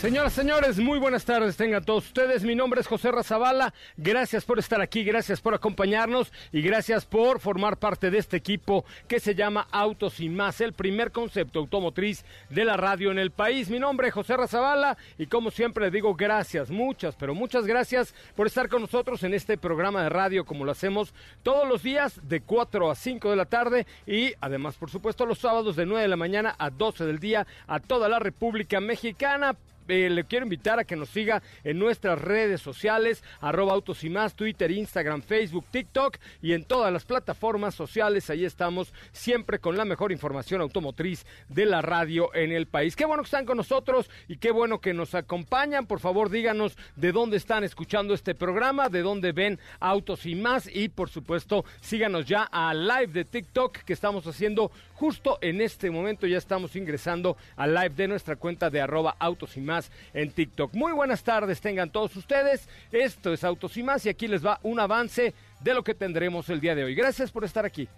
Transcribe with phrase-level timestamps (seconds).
[0.00, 2.42] Señoras, señores, muy buenas tardes tengan todos ustedes.
[2.42, 3.74] Mi nombre es José Razabala.
[3.98, 8.86] Gracias por estar aquí, gracias por acompañarnos y gracias por formar parte de este equipo
[9.06, 13.30] que se llama Autos y Más, el primer concepto automotriz de la radio en el
[13.30, 13.68] país.
[13.68, 18.46] Mi nombre es José Razabala y como siempre digo gracias, muchas, pero muchas gracias por
[18.46, 21.12] estar con nosotros en este programa de radio como lo hacemos
[21.42, 25.40] todos los días de 4 a 5 de la tarde y además, por supuesto, los
[25.40, 29.58] sábados de 9 de la mañana a 12 del día a toda la República Mexicana
[29.90, 34.10] eh, le quiero invitar a que nos siga en nuestras redes sociales, arroba autos y
[34.10, 38.30] más, Twitter, Instagram, Facebook, TikTok y en todas las plataformas sociales.
[38.30, 42.96] Ahí estamos siempre con la mejor información automotriz de la radio en el país.
[42.96, 45.86] Qué bueno que están con nosotros y qué bueno que nos acompañan.
[45.86, 50.68] Por favor, díganos de dónde están escuchando este programa, de dónde ven autos y más
[50.72, 55.90] y por supuesto síganos ya a live de TikTok que estamos haciendo justo en este
[55.90, 56.26] momento.
[56.26, 59.79] Ya estamos ingresando al live de nuestra cuenta de arroba autos y más
[60.12, 60.74] en TikTok.
[60.74, 62.68] Muy buenas tardes tengan todos ustedes.
[62.92, 66.48] Esto es Autos y más y aquí les va un avance de lo que tendremos
[66.48, 66.94] el día de hoy.
[66.94, 67.88] Gracias por estar aquí.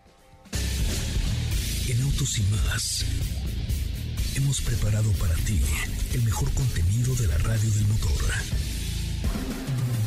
[1.88, 3.04] En Autos y más
[4.36, 5.60] hemos preparado para ti
[6.14, 8.22] el mejor contenido de la radio del motor.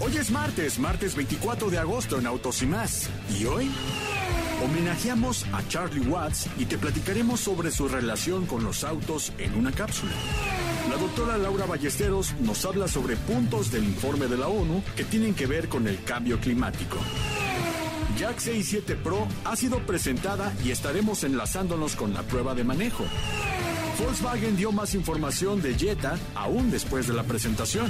[0.01, 3.09] Hoy es martes, martes 24 de agosto en Autos y más.
[3.39, 3.71] ¿Y hoy?
[4.63, 9.71] Homenajeamos a Charlie Watts y te platicaremos sobre su relación con los autos en una
[9.71, 10.11] cápsula.
[10.89, 15.33] La doctora Laura Ballesteros nos habla sobre puntos del informe de la ONU que tienen
[15.33, 16.97] que ver con el cambio climático.
[18.17, 23.05] Jack 67 Pro ha sido presentada y estaremos enlazándonos con la prueba de manejo.
[23.97, 27.89] Volkswagen dio más información de Jetta aún después de la presentación.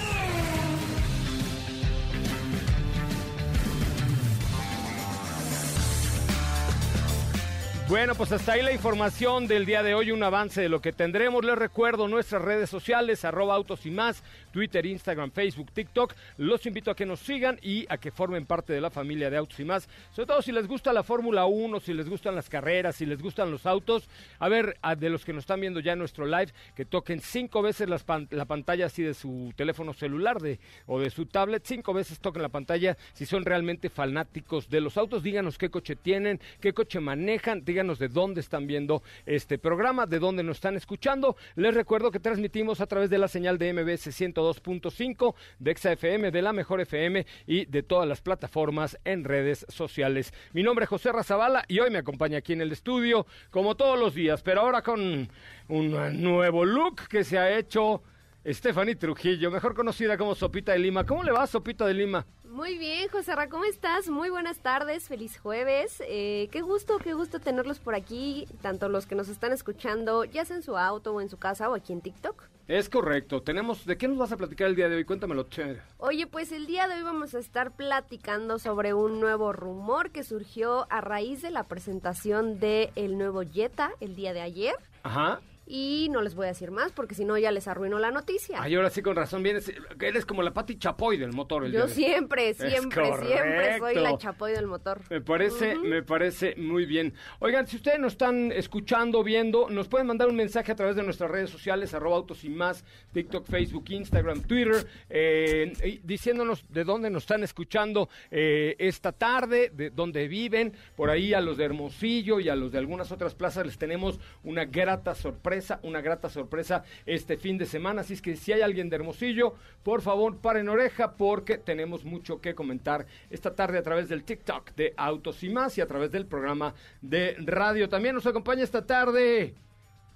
[7.91, 10.93] Bueno, pues hasta ahí la información del día de hoy, un avance de lo que
[10.93, 11.43] tendremos.
[11.43, 16.13] Les recuerdo nuestras redes sociales, arroba autos y más, Twitter, Instagram, Facebook, TikTok.
[16.37, 19.35] Los invito a que nos sigan y a que formen parte de la familia de
[19.35, 19.89] Autos y más.
[20.13, 23.21] Sobre todo si les gusta la Fórmula 1, si les gustan las carreras, si les
[23.21, 24.07] gustan los autos.
[24.39, 27.61] A ver, de los que nos están viendo ya en nuestro live, que toquen cinco
[27.61, 31.63] veces la pantalla así de su teléfono celular de, o de su tablet.
[31.65, 35.23] Cinco veces toquen la pantalla si son realmente fanáticos de los autos.
[35.23, 37.65] Díganos qué coche tienen, qué coche manejan.
[37.65, 41.35] Díganos de dónde están viendo este programa, de dónde nos están escuchando.
[41.55, 46.41] Les recuerdo que transmitimos a través de la señal de MBS 102.5, de XFM, de
[46.41, 50.31] la Mejor FM y de todas las plataformas en redes sociales.
[50.53, 53.99] Mi nombre es José Razabala y hoy me acompaña aquí en el estudio, como todos
[53.99, 55.27] los días, pero ahora con
[55.67, 58.03] un nuevo look que se ha hecho
[58.45, 61.05] Stephanie Trujillo, mejor conocida como Sopita de Lima.
[61.05, 62.25] ¿Cómo le va, Sopita de Lima?
[62.51, 64.09] Muy bien, José Ra, ¿cómo estás?
[64.09, 66.03] Muy buenas tardes, feliz jueves.
[66.05, 70.43] Eh, qué gusto, qué gusto tenerlos por aquí, tanto los que nos están escuchando, ya
[70.43, 72.43] sea en su auto o en su casa o aquí en TikTok.
[72.67, 73.41] Es correcto.
[73.41, 75.05] Tenemos, ¿de qué nos vas a platicar el día de hoy?
[75.05, 75.81] Cuéntamelo, chévere.
[75.97, 80.25] Oye, pues el día de hoy vamos a estar platicando sobre un nuevo rumor que
[80.25, 84.75] surgió a raíz de la presentación de el nuevo Jetta el día de ayer.
[85.03, 85.39] Ajá.
[85.65, 88.61] Y no les voy a decir más porque si no ya les arruinó la noticia.
[88.61, 91.65] Ay, ahora sí con razón vienes, eres como la Pati Chapoy del motor.
[91.65, 95.01] El Yo siempre, siempre, siempre soy la Chapoy del motor.
[95.09, 97.13] Me parece, me parece muy bien.
[97.39, 101.03] Oigan, si ustedes nos están escuchando, viendo, nos pueden mandar un mensaje a través de
[101.03, 107.09] nuestras redes sociales, arroba autos y más, TikTok, Facebook, Instagram, Twitter, eh, diciéndonos de dónde
[107.09, 110.73] nos están escuchando eh, esta tarde, de dónde viven.
[110.95, 114.19] Por ahí a los de Hermosillo y a los de algunas otras plazas les tenemos
[114.43, 115.50] una grata sorpresa
[115.83, 118.01] una grata sorpresa este fin de semana.
[118.01, 122.39] Así es que si hay alguien de Hermosillo, por favor, paren oreja porque tenemos mucho
[122.39, 126.11] que comentar esta tarde a través del TikTok de Autos y más y a través
[126.11, 127.89] del programa de radio.
[127.89, 129.55] También nos acompaña esta tarde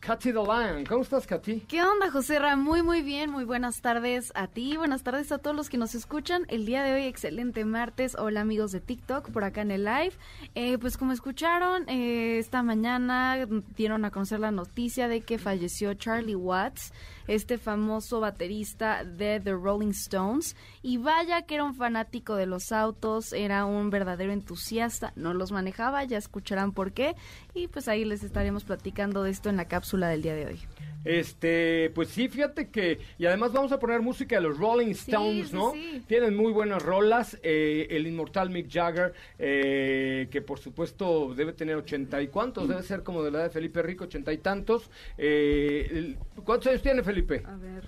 [0.06, 0.86] Katy Lion.
[0.88, 1.62] ¿Cómo estás, Katy?
[1.62, 2.56] ¿Qué onda, José Ra?
[2.56, 3.32] Muy, muy bien.
[3.32, 4.78] Muy buenas tardes a ti.
[4.78, 6.46] Buenas tardes a todos los que nos escuchan.
[6.48, 8.16] El día de hoy, excelente martes.
[8.16, 10.12] Hola, amigos de TikTok, por acá en el live.
[10.54, 15.96] Eh, pues como escucharon, eh, esta mañana dieron a conocer la noticia de que falleció
[15.96, 16.94] Charlie Watts
[17.28, 20.56] este famoso baterista de The Rolling Stones.
[20.82, 25.52] Y vaya que era un fanático de los autos, era un verdadero entusiasta, no los
[25.52, 27.16] manejaba, ya escucharán por qué.
[27.54, 30.60] Y pues ahí les estaremos platicando de esto en la cápsula del día de hoy.
[31.04, 35.54] Este, pues sí, fíjate que, y además vamos a poner música de los Rolling Stones,
[35.54, 35.72] ¿no?
[36.08, 41.76] Tienen muy buenas rolas, eh, el inmortal Mick Jagger, eh, que por supuesto debe tener
[41.76, 44.90] ochenta y cuantos, debe ser como de la edad de Felipe Rico, ochenta y tantos.
[45.16, 47.15] Eh, ¿Cuántos años tiene Felipe?
[47.46, 47.84] A ver.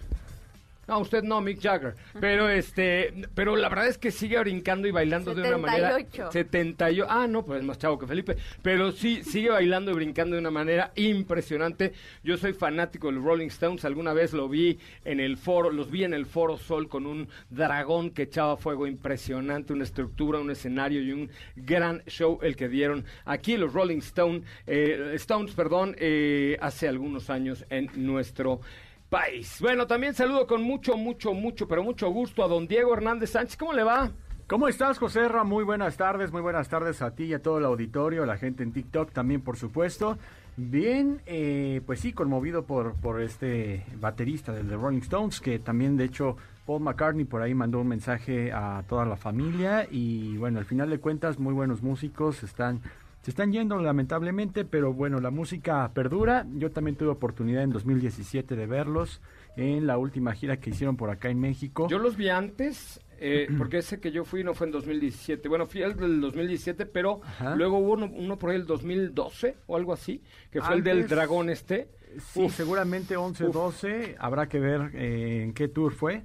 [0.88, 1.96] No, usted no, Mick Jagger.
[2.22, 5.98] Pero este, pero la verdad es que sigue brincando y bailando de una manera
[6.32, 7.06] 78.
[7.10, 10.40] Ah, no, pues es más chavo que Felipe, pero sí sigue bailando y brincando de
[10.40, 11.92] una manera impresionante.
[12.24, 15.92] Yo soy fanático de los Rolling Stones, alguna vez lo vi en el foro, los
[15.92, 20.52] vi en el Foro Sol con un dragón que echaba fuego impresionante, una estructura, un
[20.52, 25.98] escenario y un gran show el que dieron aquí los Rolling Stone, eh, Stones, perdón,
[26.00, 28.62] eh, hace algunos años en nuestro
[29.10, 29.58] país.
[29.62, 33.58] Bueno, también saludo con mucho, mucho, mucho, pero mucho gusto a don Diego Hernández Sánchez.
[33.58, 34.12] ¿Cómo le va?
[34.48, 35.28] ¿Cómo estás, José?
[35.44, 38.38] Muy buenas tardes, muy buenas tardes a ti y a todo el auditorio, a la
[38.38, 40.18] gente en TikTok también, por supuesto.
[40.56, 45.98] Bien, eh, pues sí, conmovido por, por este baterista del The Rolling Stones, que también,
[45.98, 50.60] de hecho, Paul McCartney por ahí mandó un mensaje a toda la familia y bueno,
[50.60, 52.82] al final de cuentas, muy buenos músicos, están
[53.22, 56.46] se están yendo lamentablemente, pero bueno, la música perdura.
[56.54, 59.22] Yo también tuve oportunidad en 2017 de verlos
[59.58, 61.88] en la última gira que hicieron por acá en México.
[61.90, 65.50] Yo los vi antes, eh, porque ese que yo fui no fue en 2017.
[65.50, 67.22] Bueno, fui el del 2017, pero
[67.56, 70.22] luego hubo uno, por ahí el 2012 o algo así,
[70.52, 71.90] que fue el del dragón este.
[72.20, 76.24] Sí, seguramente 11-12, habrá que ver eh, en qué tour fue.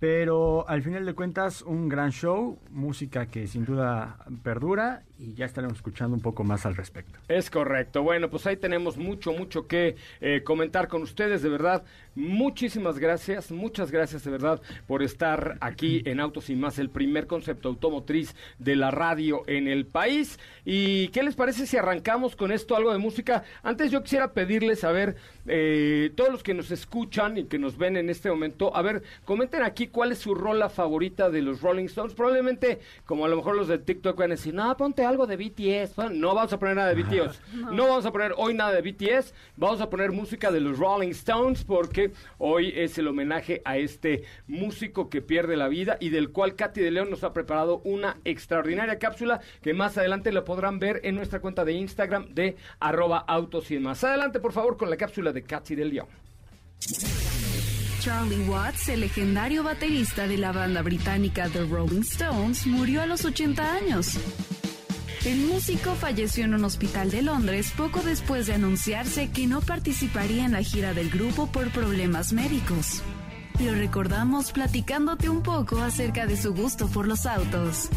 [0.00, 5.44] Pero al final de cuentas, un gran show, música que sin duda perdura y ya
[5.44, 7.18] estaremos escuchando un poco más al respecto.
[7.28, 8.02] Es correcto.
[8.02, 11.42] Bueno, pues ahí tenemos mucho, mucho que eh, comentar con ustedes.
[11.42, 11.84] De verdad,
[12.14, 17.26] muchísimas gracias, muchas gracias de verdad por estar aquí en Autos y Más, el primer
[17.26, 20.38] concepto automotriz de la radio en el país.
[20.64, 23.44] ¿Y qué les parece si arrancamos con esto, algo de música?
[23.62, 27.76] Antes yo quisiera pedirles, a ver, eh, todos los que nos escuchan y que nos
[27.76, 31.60] ven en este momento, a ver, comenten aquí cuál es su rola favorita de los
[31.60, 32.14] Rolling Stones.
[32.14, 35.36] Probablemente, como a lo mejor los de TikTok van a decir, no, ponte algo de
[35.36, 35.96] BTS.
[36.12, 37.40] no vamos a poner nada de BTS.
[37.72, 37.88] No.
[37.88, 39.34] vamos a poner hoy nada de BTS.
[39.56, 44.24] Vamos a poner música de los Rolling Stones porque hoy es el homenaje a este
[44.46, 48.16] músico que pierde la vida y del cual Katy de León nos ha preparado una
[48.24, 53.18] extraordinaria cápsula que más adelante la podrán ver en nuestra cuenta de Instagram de arroba
[53.18, 54.02] autos y más.
[54.04, 56.06] Adelante, por favor, con la cápsula de Katy de León.
[58.00, 63.26] Charlie Watts, el legendario baterista de la banda británica The Rolling Stones, murió a los
[63.26, 64.16] 80 años.
[65.24, 70.46] El músico falleció en un hospital de Londres poco después de anunciarse que no participaría
[70.46, 73.02] en la gira del grupo por problemas médicos.
[73.62, 77.90] Lo recordamos platicándote un poco acerca de su gusto por los autos.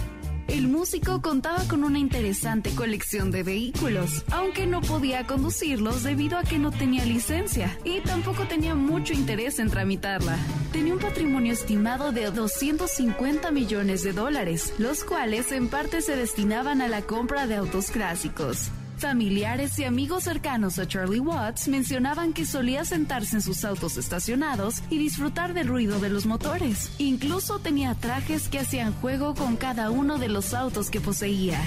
[0.48, 6.44] El músico contaba con una interesante colección de vehículos, aunque no podía conducirlos debido a
[6.44, 10.38] que no tenía licencia y tampoco tenía mucho interés en tramitarla.
[10.72, 16.82] Tenía un patrimonio estimado de 250 millones de dólares, los cuales en parte se destinaban
[16.82, 18.70] a la compra de autos clásicos.
[19.04, 24.82] Familiares y amigos cercanos a Charlie Watts mencionaban que solía sentarse en sus autos estacionados
[24.90, 26.90] y disfrutar del ruido de los motores.
[27.00, 31.60] Incluso tenía trajes que hacían juego con cada uno de los autos que poseía.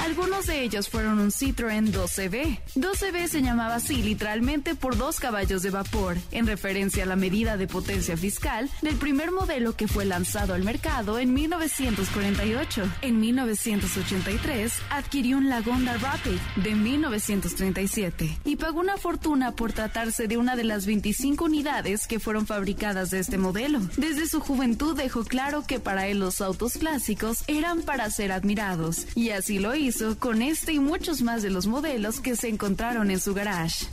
[0.00, 2.58] Algunos de ellos fueron un Citroën 12B.
[2.74, 7.58] 12B se llamaba así literalmente por dos caballos de vapor, en referencia a la medida
[7.58, 12.90] de potencia fiscal del primer modelo que fue lanzado al mercado en 1948.
[13.02, 20.38] En 1983 adquirió un Lagonda Rapid de 1937 y pagó una fortuna por tratarse de
[20.38, 23.80] una de las 25 unidades que fueron fabricadas de este modelo.
[23.98, 29.06] Desde su juventud dejó claro que para él los autos clásicos eran para ser admirados
[29.14, 33.10] y así lo hizo con este y muchos más de los modelos que se encontraron
[33.10, 33.86] en su garage.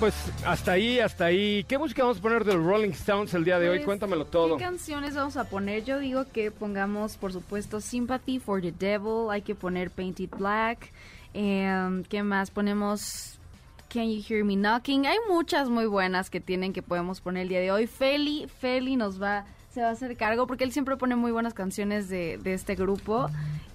[0.00, 0.14] Pues
[0.46, 1.62] hasta ahí, hasta ahí.
[1.64, 3.78] ¿Qué música vamos a poner del Rolling Stones el día de hoy?
[3.80, 4.56] Pues, Cuéntamelo todo.
[4.56, 5.84] ¿Qué canciones vamos a poner?
[5.84, 9.30] Yo digo que pongamos, por supuesto, Sympathy for the Devil.
[9.30, 10.90] Hay que poner Painted Black.
[11.34, 12.50] Em, ¿Qué más?
[12.50, 13.38] Ponemos
[13.92, 15.04] Can You Hear Me Knocking.
[15.04, 17.86] Hay muchas muy buenas que tienen que podemos poner el día de hoy.
[17.86, 19.44] Feli, Feli nos va,
[19.80, 22.74] se va a hacer cargo porque él siempre pone muy buenas canciones de, de este
[22.74, 23.30] grupo.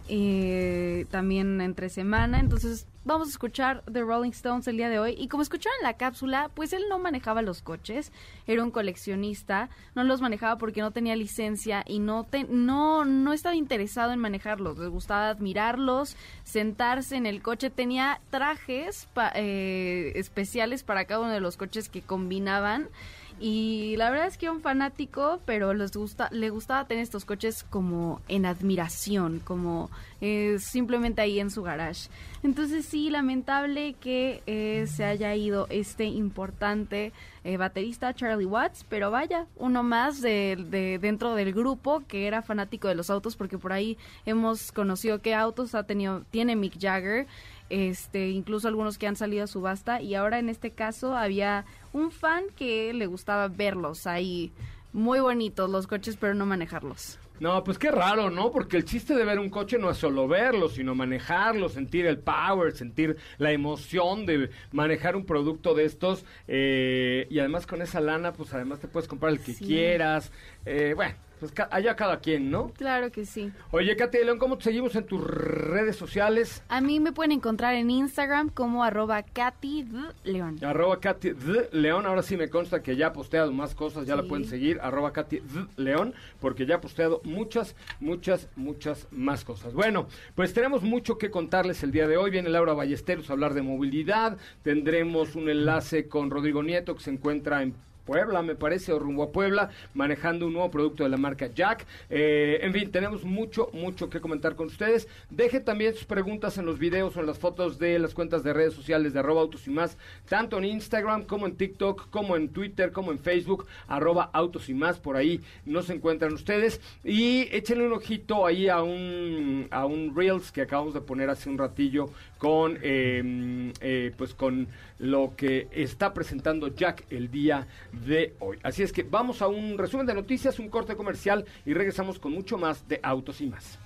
[0.07, 2.39] eh, también entre semana.
[2.39, 5.15] Entonces vamos a escuchar The Rolling Stones el día de hoy.
[5.17, 8.11] Y como escucharon en la cápsula, pues él no manejaba los coches,
[8.45, 13.33] era un coleccionista, no los manejaba porque no tenía licencia y no, te, no, no
[13.33, 20.11] estaba interesado en manejarlos, les gustaba admirarlos, sentarse en el coche, tenía trajes pa- eh,
[20.13, 22.89] especiales para cada uno de los coches que combinaban.
[23.39, 27.63] Y la verdad es que un fanático, pero les gusta, le gustaba tener estos coches
[27.69, 29.89] como en admiración, como
[30.21, 32.09] eh, simplemente ahí en su garage.
[32.43, 37.11] Entonces sí, lamentable que eh, se haya ido este importante
[37.43, 42.87] eh, baterista Charlie Watts, pero vaya, uno más de- dentro del grupo que era fanático
[42.87, 47.27] de los autos, porque por ahí hemos conocido qué autos ha tenido, tiene Mick Jagger
[47.69, 52.11] este, incluso algunos que han salido a subasta y ahora en este caso había un
[52.11, 54.51] fan que le gustaba verlos ahí
[54.93, 57.19] muy bonitos los coches pero no manejarlos.
[57.37, 58.49] No, pues qué raro, ¿no?
[58.49, 62.17] Porque el chiste de ver un coche no es solo verlo, sino manejarlo, sentir el
[62.17, 66.23] power, sentir la emoción de manejar un producto de estos.
[66.47, 69.65] eh, y además con esa lana, pues además te puedes comprar el que Sí.
[69.65, 70.31] quieras.
[70.65, 72.71] Eh, bueno, pues allá cada quien, ¿no?
[72.77, 73.51] Claro que sí.
[73.71, 76.63] Oye, Katy León, ¿cómo te seguimos en tus redes sociales?
[76.69, 79.85] A mí me pueden encontrar en Instagram como arroba Katy.
[80.23, 80.57] León.
[80.63, 81.33] Arroba Katy.
[81.71, 84.79] León, ahora sí me consta que ya ha posteado más cosas, ya la pueden seguir,
[84.81, 85.41] arroba Katy.
[85.77, 89.73] León, porque ya ha posteado muchas, muchas, muchas más cosas.
[89.73, 92.31] Bueno, pues tenemos mucho que contarles el día de hoy.
[92.31, 97.11] Viene Laura Ballesteros a hablar de movilidad, tendremos un enlace con Rodrigo Nieto que se
[97.11, 97.75] encuentra en
[98.05, 101.85] Puebla, me parece, o rumbo a Puebla, manejando un nuevo producto de la marca Jack.
[102.09, 105.07] Eh, en fin, tenemos mucho, mucho que comentar con ustedes.
[105.29, 108.53] Deje también sus preguntas en los videos o en las fotos de las cuentas de
[108.53, 109.97] redes sociales de arroba autos y más,
[110.29, 114.73] tanto en Instagram como en TikTok, como en Twitter, como en Facebook, arroba autos y
[114.73, 116.79] más, por ahí nos encuentran ustedes.
[117.03, 121.49] Y échenle un ojito ahí a un, a un Reels que acabamos de poner hace
[121.49, 122.09] un ratillo
[122.45, 124.67] con, eh, eh, pues con
[124.99, 128.59] lo que está presentando Jack el día de hoy.
[128.61, 132.33] Así es que vamos a un resumen de noticias, un corte comercial y regresamos con
[132.33, 133.79] mucho más de autos y más.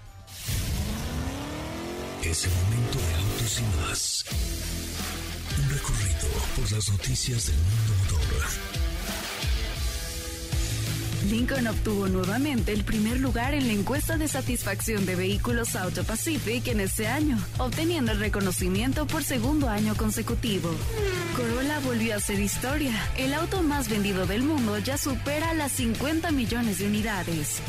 [2.22, 4.26] Es el momento de autos y más.
[5.58, 8.69] Un recorrido por las noticias del mundo motor.
[11.30, 16.68] Lincoln obtuvo nuevamente el primer lugar en la encuesta de satisfacción de vehículos Auto Pacific
[16.68, 20.72] en este año, obteniendo el reconocimiento por segundo año consecutivo.
[21.36, 22.92] Corolla volvió a hacer historia.
[23.16, 27.62] El auto más vendido del mundo ya supera las 50 millones de unidades.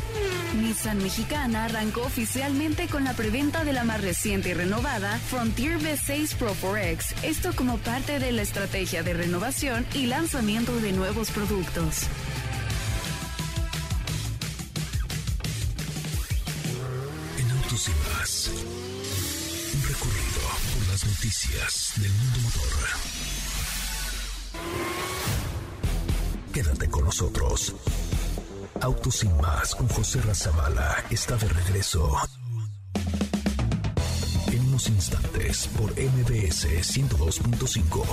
[0.61, 6.35] Nissan Mexicana arrancó oficialmente con la preventa de la más reciente y renovada Frontier V6
[6.37, 12.09] Pro 4X, esto como parte de la estrategia de renovación y lanzamiento de nuevos productos.
[27.21, 27.75] Nosotros.
[28.81, 32.17] Autos y más con José Razabala está de regreso.
[34.47, 38.05] En unos instantes por MBS 102.5.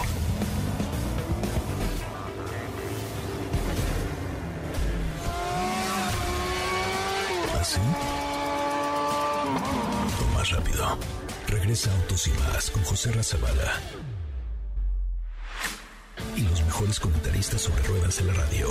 [7.62, 7.80] ¿Así?
[10.34, 10.98] Más rápido.
[11.48, 13.74] Regresa Autos y más con José Razabala.
[16.78, 18.68] Mejores comentaristas sobre ruedas de la radio.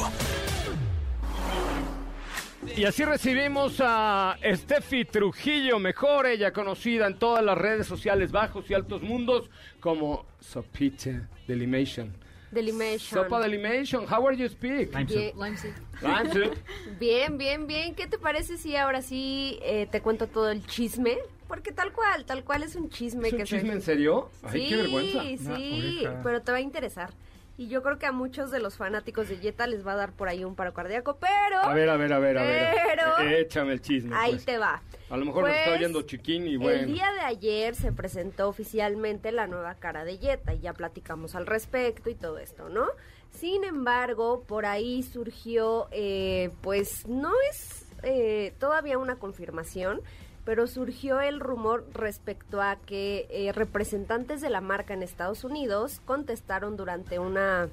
[2.76, 8.70] Y así recibimos a Steffi Trujillo, mejor ella conocida en todas las redes sociales bajos
[8.70, 12.14] y altos mundos como Sopita Delimation.
[12.52, 13.24] Delimation.
[13.24, 14.92] Sopa Delimation, how are you speak?
[15.06, 16.54] Bien, Lime soup.
[17.00, 17.96] bien, bien, bien.
[17.96, 21.18] ¿Qué te parece si ahora sí eh, te cuento todo el chisme?
[21.48, 24.30] Porque tal cual, tal cual es un chisme ¿Es un que se- chisme en serio?
[24.44, 25.22] Ay, sí, qué vergüenza.
[25.56, 26.20] sí, oreja.
[26.22, 27.10] pero te va a interesar.
[27.58, 30.12] Y yo creo que a muchos de los fanáticos de Jetta les va a dar
[30.12, 33.32] por ahí un paro cardíaco, pero A ver, a ver, a ver, a ver.
[33.32, 34.14] Échame el chisme.
[34.14, 34.44] ahí pues.
[34.44, 34.82] te va.
[35.08, 36.80] A lo mejor nos está Pues, oyendo Chiquín y bueno.
[36.80, 41.34] El día de ayer se presentó oficialmente la nueva cara de Jetta y ya platicamos
[41.34, 42.86] al respecto y todo esto, ¿no?
[43.30, 50.02] Sin embargo, por ahí surgió, eh, pues no es eh, todavía una confirmación,
[50.46, 56.00] pero surgió el rumor respecto a que eh, representantes de la marca en Estados Unidos
[56.04, 57.68] contestaron durante una,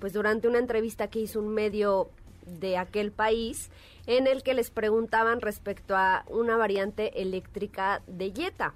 [0.00, 2.08] pues durante una entrevista que hizo un medio
[2.46, 3.70] de aquel país
[4.06, 8.72] en el que les preguntaban respecto a una variante eléctrica de Jetta.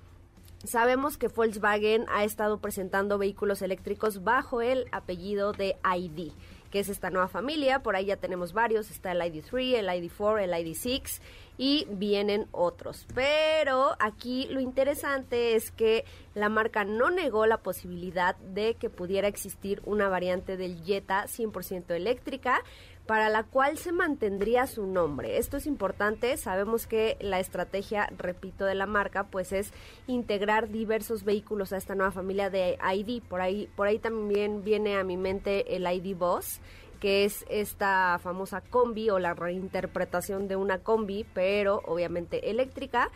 [0.64, 6.32] Sabemos que Volkswagen ha estado presentando vehículos eléctricos bajo el apellido de ID,
[6.70, 7.82] que es esta nueva familia.
[7.82, 8.90] Por ahí ya tenemos varios.
[8.90, 11.20] Está el ID3, el ID4, el ID6
[11.58, 13.06] y vienen otros.
[13.14, 19.28] Pero aquí lo interesante es que la marca no negó la posibilidad de que pudiera
[19.28, 22.62] existir una variante del Jetta 100% eléctrica
[23.08, 25.38] para la cual se mantendría su nombre.
[25.38, 29.72] Esto es importante, sabemos que la estrategia, repito, de la marca, pues es
[30.06, 33.22] integrar diversos vehículos a esta nueva familia de ID.
[33.22, 36.60] Por ahí, por ahí también viene a mi mente el ID Boss,
[37.00, 43.10] que es esta famosa combi o la reinterpretación de una combi, pero obviamente eléctrica.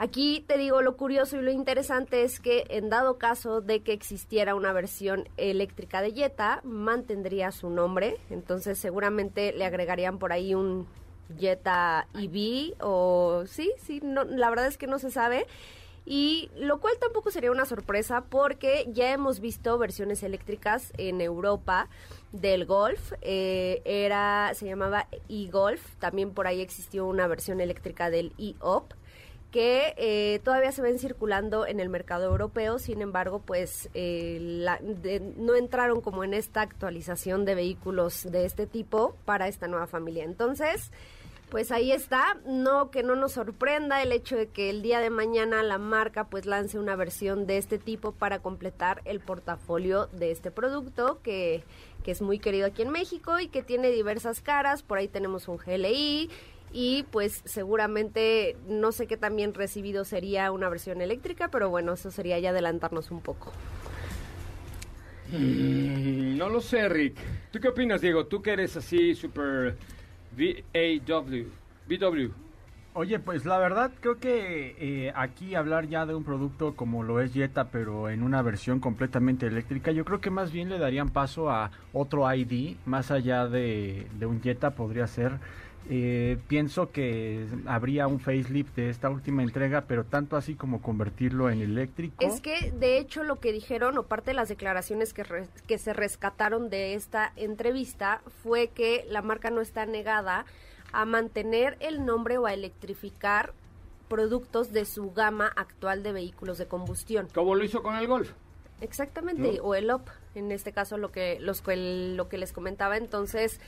[0.00, 3.92] Aquí te digo lo curioso y lo interesante es que en dado caso de que
[3.92, 10.54] existiera una versión eléctrica de Jetta, mantendría su nombre, entonces seguramente le agregarían por ahí
[10.54, 10.86] un
[11.36, 15.46] Jetta EV o sí, sí, no, la verdad es que no se sabe.
[16.10, 21.90] Y lo cual tampoco sería una sorpresa porque ya hemos visto versiones eléctricas en Europa
[22.32, 23.12] del Golf.
[23.22, 25.94] eh, era, se llamaba e-Golf.
[25.98, 28.92] También por ahí existió una versión eléctrica del e-Op
[29.50, 34.78] que eh, todavía se ven circulando en el mercado europeo, sin embargo, pues eh, la-
[34.82, 39.86] de- no entraron como en esta actualización de vehículos de este tipo para esta nueva
[39.86, 40.24] familia.
[40.24, 40.92] Entonces,
[41.50, 45.10] pues ahí está, no que no nos sorprenda el hecho de que el día de
[45.10, 50.30] mañana la marca pues lance una versión de este tipo para completar el portafolio de
[50.30, 51.62] este producto que,
[52.04, 55.48] que es muy querido aquí en México y que tiene diversas caras, por ahí tenemos
[55.48, 56.30] un GLI
[56.72, 61.94] y pues seguramente no sé qué tan bien recibido sería una versión eléctrica, pero bueno,
[61.94, 63.52] eso sería ya adelantarnos un poco.
[65.32, 67.16] Mm, no lo sé, Rick.
[67.50, 68.26] ¿Tú qué opinas, Diego?
[68.26, 69.76] Tú que eres así super
[70.36, 71.46] VAW.
[71.88, 72.32] VW.
[72.94, 77.20] Oye, pues la verdad creo que eh, aquí hablar ya de un producto como lo
[77.20, 81.10] es Jetta, pero en una versión completamente eléctrica, yo creo que más bien le darían
[81.10, 85.38] paso a otro ID, más allá de, de un Jetta podría ser.
[85.90, 91.48] Eh, pienso que habría un facelift de esta última entrega, pero tanto así como convertirlo
[91.48, 92.16] en eléctrico.
[92.22, 95.78] Es que, de hecho, lo que dijeron, o parte de las declaraciones que, re- que
[95.78, 100.44] se rescataron de esta entrevista, fue que la marca no está negada
[100.92, 103.54] a mantener el nombre o a electrificar
[104.08, 107.28] productos de su gama actual de vehículos de combustión.
[107.34, 108.32] Como lo hizo con el Golf.
[108.80, 109.62] Exactamente, ¿No?
[109.64, 112.96] o el OP, en este caso lo que, los, que- lo que les comentaba.
[112.96, 113.60] Entonces,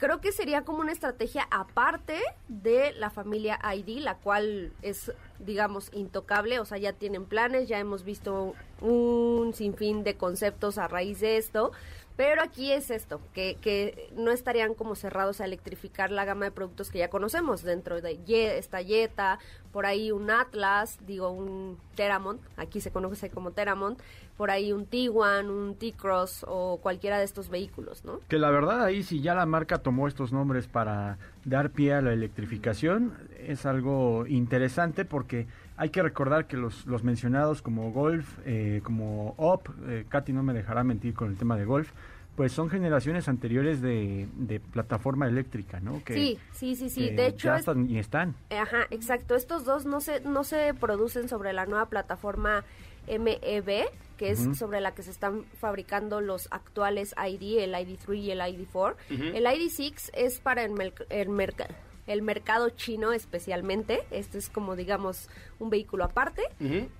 [0.00, 5.90] creo que sería como una estrategia aparte de la familia ID, la cual es, digamos,
[5.92, 11.20] intocable, o sea, ya tienen planes, ya hemos visto un sinfín de conceptos a raíz
[11.20, 11.72] de esto.
[12.20, 16.50] Pero aquí es esto, que, que no estarían como cerrados a electrificar la gama de
[16.50, 17.62] productos que ya conocemos.
[17.62, 18.20] Dentro de
[18.58, 19.38] esta Jetta,
[19.72, 23.98] por ahí un Atlas, digo un Teramont, aquí se conoce como Teramont,
[24.36, 28.20] por ahí un Tiguan, un T-Cross o cualquiera de estos vehículos, ¿no?
[28.28, 32.02] Que la verdad ahí si ya la marca tomó estos nombres para dar pie a
[32.02, 35.46] la electrificación es algo interesante porque
[35.80, 40.42] hay que recordar que los, los mencionados como Golf, eh, como Op, eh, Katy no
[40.42, 41.90] me dejará mentir con el tema de Golf,
[42.36, 46.02] pues son generaciones anteriores de, de plataforma eléctrica, ¿no?
[46.04, 47.08] Que, sí, sí, sí, sí.
[47.08, 48.34] que De hecho, ya es- están y están.
[48.50, 49.34] Ajá, exacto.
[49.34, 52.62] Estos dos no se, no se producen sobre la nueva plataforma
[53.08, 58.30] MEB, que es sobre la que se están fabricando los actuales ID, el ID3 y
[58.30, 58.94] el ID4.
[59.08, 61.66] El ID6 es para el, merc- el, merc-
[62.10, 64.02] el mercado chino especialmente.
[64.10, 66.42] Este es como, digamos, un vehículo aparte,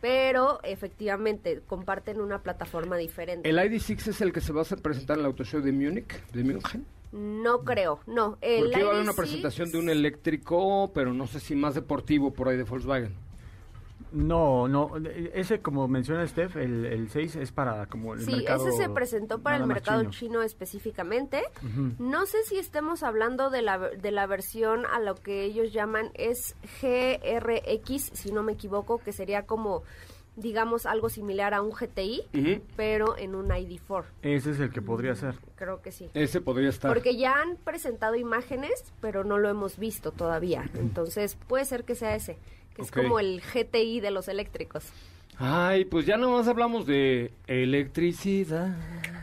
[0.01, 3.49] pero efectivamente comparten una plataforma diferente.
[3.49, 5.73] El ID6 es el que se va a hacer presentar en el Auto Show de
[5.73, 6.87] Múnich, de München.
[7.12, 8.38] No creo, no.
[8.40, 11.75] El Porque iba a haber una presentación de un eléctrico, pero no sé si más
[11.75, 13.30] deportivo por ahí de Volkswagen.
[14.12, 14.92] No, no,
[15.35, 18.88] ese como menciona Steph, el, el 6 es para como el Sí, mercado ese se
[18.90, 20.11] presentó para el mercado chino.
[20.12, 21.42] chino, específicamente.
[21.99, 26.11] No sé si estemos hablando de la, de la versión a lo que ellos llaman
[26.14, 29.83] es GRX, si no me equivoco, que sería como,
[30.37, 34.05] digamos, algo similar a un GTI, pero en un ID4.
[34.23, 35.37] Ese es el que podría ser.
[35.57, 36.11] Creo que sí.
[36.14, 36.92] Ese podría estar.
[36.92, 40.68] Porque ya han presentado imágenes, pero no lo hemos visto todavía.
[40.75, 42.38] Entonces puede ser que sea ese,
[42.81, 44.85] es como el GTI de los eléctricos.
[45.43, 48.77] Ay, pues ya nomás hablamos de electricidad.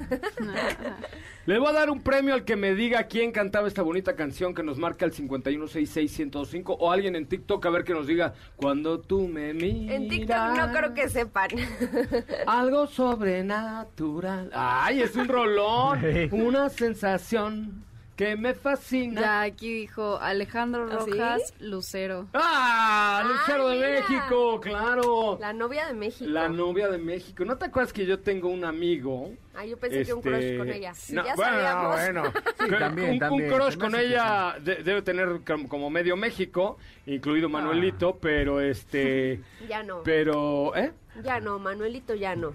[1.46, 4.56] Le voy a dar un premio al que me diga quién cantaba esta bonita canción
[4.56, 9.00] que nos marca el 5166125 o alguien en TikTok a ver que nos diga cuando
[9.00, 9.96] tú me miras.
[9.96, 11.50] En TikTok no creo que sepan.
[12.48, 14.50] Algo sobrenatural.
[14.54, 16.00] Ay, es un rolón.
[16.32, 17.86] una sensación
[18.18, 19.22] que me fascina.
[19.22, 21.12] Ya aquí dijo Alejandro ¿Ah, sí?
[21.12, 22.28] Rojas Lucero.
[22.34, 23.24] ¡Ah!
[23.28, 23.90] Lucero Ah, de mira.
[24.02, 25.38] México, claro.
[25.40, 26.30] La novia de México.
[26.30, 27.46] La novia de México.
[27.46, 29.32] ¿No te acuerdas que yo tengo un amigo?
[29.56, 30.94] Ah, yo pensé que un crush Este, con ella.
[31.12, 31.96] no, ya bueno, sabíamos.
[31.96, 32.24] bueno.
[32.60, 33.50] Sí, también, un, un también.
[33.54, 38.60] crush Se me con ella de- debe tener com- como medio México, incluido Manuelito, pero
[38.62, 40.02] este, Ya no.
[40.04, 40.92] pero, ¿eh?
[41.24, 42.54] Ya no, Manuelito ya no.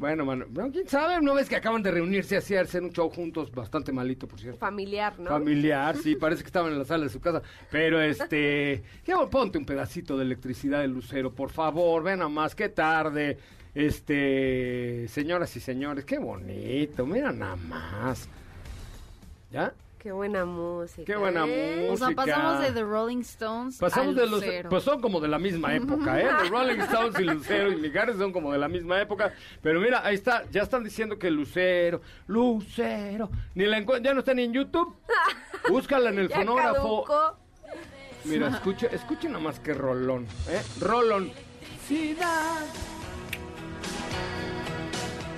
[0.00, 3.52] Bueno, bueno, quién sabe, ¿no ves que acaban de reunirse así hacer un show juntos,
[3.52, 4.58] bastante malito, por cierto.
[4.58, 5.28] Familiar, ¿no?
[5.28, 7.42] Familiar, sí, parece que estaban en la sala de su casa.
[7.70, 8.82] Pero este,
[9.30, 13.36] ponte un pedacito de electricidad de Lucero, por favor, ven a más, qué tarde.
[13.74, 18.26] Este, señoras y señores, qué bonito, mira nada más.
[19.50, 19.74] ¿Ya?
[20.00, 21.04] Qué buena música.
[21.04, 21.90] Qué buena ¿eh?
[21.92, 22.24] O sea, Música.
[22.24, 24.70] pasamos de The Rolling Stones Pasamos a de los, Lucero.
[24.70, 26.24] pues son como de la misma época, ¿eh?
[26.40, 29.34] Los Rolling Stones y Lucero y Mijares son como de la misma época.
[29.60, 34.32] Pero mira, ahí está, ya están diciendo que Lucero, Lucero, ni la ya no está
[34.32, 34.96] ni en YouTube.
[35.68, 37.04] Búscala en el Ya fonógrafo.
[37.04, 37.36] caducó.
[38.24, 40.62] Mira, escucha, escucha nada más que rolón, ¿eh?
[40.80, 41.30] Rolón.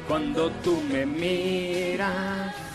[0.06, 2.71] Cuando tú me miras.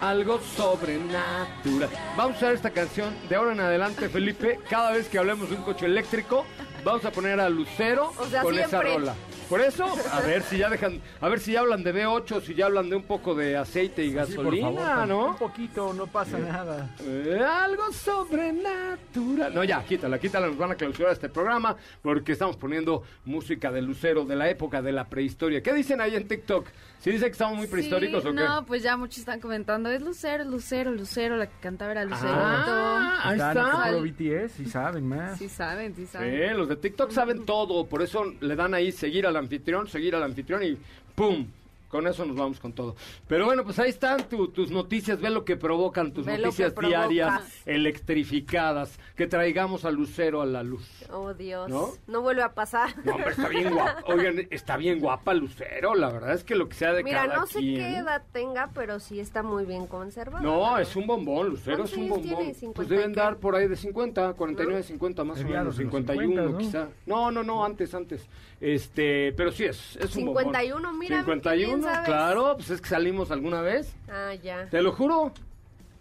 [0.00, 1.90] Algo sobrenatural.
[2.16, 4.60] Vamos a usar esta canción de ahora en adelante, Felipe.
[4.70, 6.44] Cada vez que hablemos de un coche eléctrico,
[6.84, 9.14] vamos a poner a Lucero O sea, con esa rola.
[9.48, 12.54] Por eso, a ver si ya dejan, a ver si ya hablan de V8, si
[12.54, 15.26] ya hablan de un poco de aceite y Sí, por gasolina, favor, ¿no?
[15.28, 16.94] Un poquito, no pasa nada.
[17.00, 19.54] Eh, algo sobrenatural.
[19.54, 23.80] No, ya, quítala, quítala, nos van a clausurar este programa porque estamos poniendo música de
[23.80, 25.62] Lucero de la época de la prehistoria.
[25.62, 26.66] ¿Qué dicen ahí en TikTok?
[27.00, 28.40] ¿Sí dicen que estamos muy prehistóricos Sí, o qué?
[28.42, 32.34] No, pues ya muchos están comentando, es Lucero, Lucero, Lucero, la que cantaba era Lucerito.
[32.36, 33.84] Ah, ahí está.
[33.86, 35.38] puro BTS y saben más.
[35.38, 36.56] Sí saben, sí Sí, saben.
[36.56, 40.24] los de TikTok saben todo, por eso le dan ahí seguir al anfitrión, seguir al
[40.24, 40.76] anfitrión y
[41.14, 41.46] ¡pum!
[41.88, 42.96] Con eso nos vamos con todo.
[43.26, 46.74] Pero bueno, pues ahí están tu- tus noticias, ve lo que provocan tus Ve noticias
[46.76, 50.86] diarias electrificadas, que traigamos a Lucero a la luz.
[51.10, 51.68] Oh, Dios.
[51.70, 51.90] ¿No?
[52.06, 52.22] ¿No?
[52.22, 52.90] vuelve a pasar.
[53.04, 54.02] No, hombre, está bien guapa.
[54.06, 57.36] Oigan, está bien guapa Lucero, la verdad es que lo que sea de Mira, cada
[57.40, 57.76] no sé quien.
[57.76, 60.42] qué edad tenga, pero sí está muy bien conservada.
[60.42, 62.22] No, es un bombón, Lucero es ¿Cuántos un bombón.
[62.38, 62.54] tiene?
[62.54, 65.76] ¿50 Pues deben dar por ahí de 50, 49, 50 más o menos, de los
[65.76, 66.58] 51 50, ¿no?
[66.58, 66.88] quizá.
[67.06, 68.26] No, no, no, antes, antes.
[68.60, 70.44] Este, pero sí es, es un bombón.
[70.44, 72.06] 51, mira, qué bien 51, sabes.
[72.06, 73.94] claro, pues es que salimos alguna vez.
[74.08, 74.66] Ah, ya.
[74.70, 75.32] Te lo juro.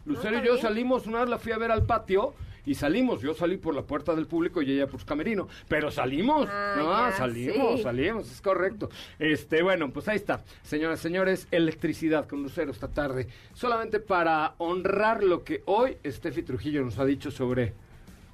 [0.05, 2.33] Lucero y yo salimos, una vez la fui a ver al patio
[2.65, 3.21] y salimos.
[3.21, 5.47] Yo salí por la puerta del público y ella por su camerino.
[5.67, 6.47] Pero salimos.
[6.51, 7.83] Ah, no, ya, salimos, sí.
[7.83, 8.89] salimos, es correcto.
[9.19, 10.43] Este, bueno, pues ahí está.
[10.63, 13.27] Señoras y señores, electricidad con Lucero esta tarde.
[13.53, 17.73] Solamente para honrar lo que hoy Steffi Trujillo nos ha dicho sobre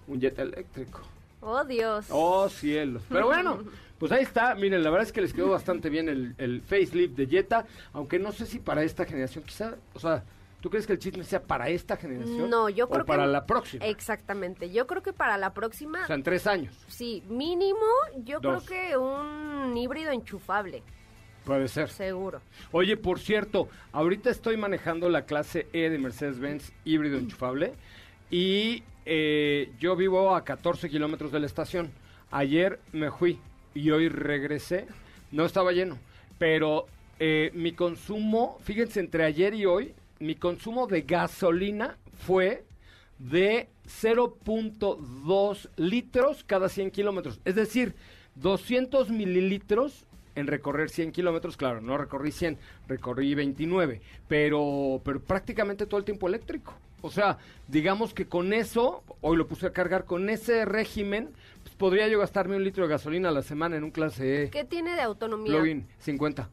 [0.08, 1.02] un jet eléctrico.
[1.42, 2.06] Oh, Dios.
[2.10, 3.04] Oh, cielos.
[3.10, 3.60] Pero bueno,
[4.04, 4.54] pues ahí está.
[4.56, 8.20] Miren, la verdad es que les quedó bastante bien el, el facelift de Jetta, aunque
[8.20, 10.26] no sé si para esta generación, quizá, o sea,
[10.60, 12.50] ¿tú crees que el chisme sea para esta generación?
[12.50, 13.30] No, yo o creo para que...
[13.32, 13.86] la próxima.
[13.86, 14.70] Exactamente.
[14.72, 16.76] Yo creo que para la próxima, O sea, en tres años.
[16.90, 17.80] sí, mínimo,
[18.26, 18.66] yo Dos.
[18.66, 20.84] creo que un híbrido enchufable,
[21.46, 21.88] Puede ser.
[21.90, 22.42] seguro.
[22.74, 27.72] Oye, por cierto, ahorita estoy manejando la clase E de Mercedes-Benz híbrido enchufable
[28.30, 31.90] y eh, yo vivo a 14 kilómetros de la estación.
[32.32, 33.40] Ayer me fui
[33.74, 34.88] y hoy regresé.
[35.32, 35.98] No estaba lleno,
[36.38, 36.86] pero
[37.20, 42.64] eh, mi consumo, fíjense, entre ayer y hoy, mi consumo de gasolina fue
[43.20, 47.40] de 0.2 litros cada 100 kilómetros.
[47.46, 47.96] Es decir,
[48.36, 50.06] 200 mililitros
[50.36, 51.58] en recorrer 100 kilómetros.
[51.58, 52.58] Claro, no recorrí 100,
[52.88, 56.74] recorrí 29, pero, pero prácticamente todo el tiempo eléctrico.
[57.02, 61.30] O sea, digamos que con eso, hoy lo puse a cargar, con ese régimen,
[61.74, 64.64] podría yo gastarme un litro de gasolina a la semana en un clase E ¿Qué
[64.64, 65.52] tiene de autonomía?
[65.54, 66.50] plug-in 50.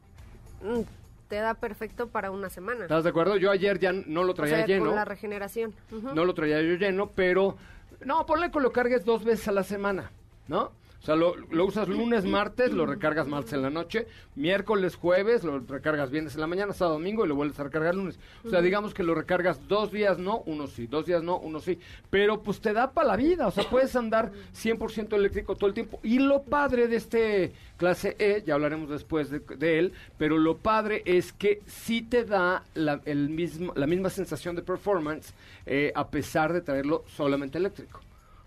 [0.63, 0.81] Mm,
[1.27, 2.83] te da perfecto para una semana.
[2.83, 3.37] ¿Estás de acuerdo?
[3.37, 4.85] Yo ayer ya no lo O traía sea, lleno.
[4.87, 5.73] con la regeneración.
[5.91, 7.57] No lo traía yo lleno, pero
[8.05, 10.11] no, ponle que lo cargues dos veces a la semana,
[10.47, 10.71] ¿no?
[11.01, 15.43] O sea, lo, lo usas lunes, martes, lo recargas martes en la noche, miércoles, jueves,
[15.43, 18.19] lo recargas viernes en la mañana, sábado, domingo y lo vuelves a recargar lunes.
[18.45, 21.59] O sea, digamos que lo recargas dos días no, uno sí, dos días no, uno
[21.59, 21.79] sí.
[22.11, 25.73] Pero pues te da para la vida, o sea, puedes andar 100% eléctrico todo el
[25.73, 25.99] tiempo.
[26.03, 30.57] Y lo padre de este clase E, ya hablaremos después de, de él, pero lo
[30.57, 35.33] padre es que sí te da la, el mismo, la misma sensación de performance
[35.65, 38.01] eh, a pesar de traerlo solamente eléctrico.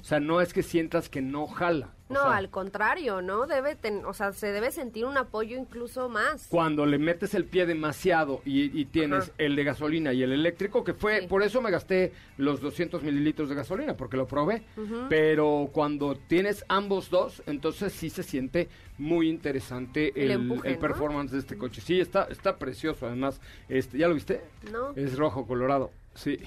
[0.05, 1.95] O sea, no es que sientas que no jala.
[2.11, 3.47] No, sea, al contrario, ¿no?
[3.47, 6.47] Debe ten- o sea, se debe sentir un apoyo incluso más.
[6.51, 9.33] cuando le metes el pie demasiado y, y tienes Ajá.
[9.39, 11.27] el de gasolina y el eléctrico, que fue, Sí.
[11.27, 14.63] por eso me gasté los 200 mililitros de gasolina, porque lo probé.
[15.09, 20.75] Pero cuando tienes ambos dos, entonces sí se siente muy interesante El el, empuje, el
[20.75, 20.81] ¿no?
[20.81, 21.81] performance de este coche.
[21.81, 23.41] Sí, está, está precioso, además.
[23.71, 24.43] Este, ¿Ya lo viste?
[24.71, 24.91] No.
[24.97, 25.91] Es rojo, colorado.
[26.15, 26.39] Sí.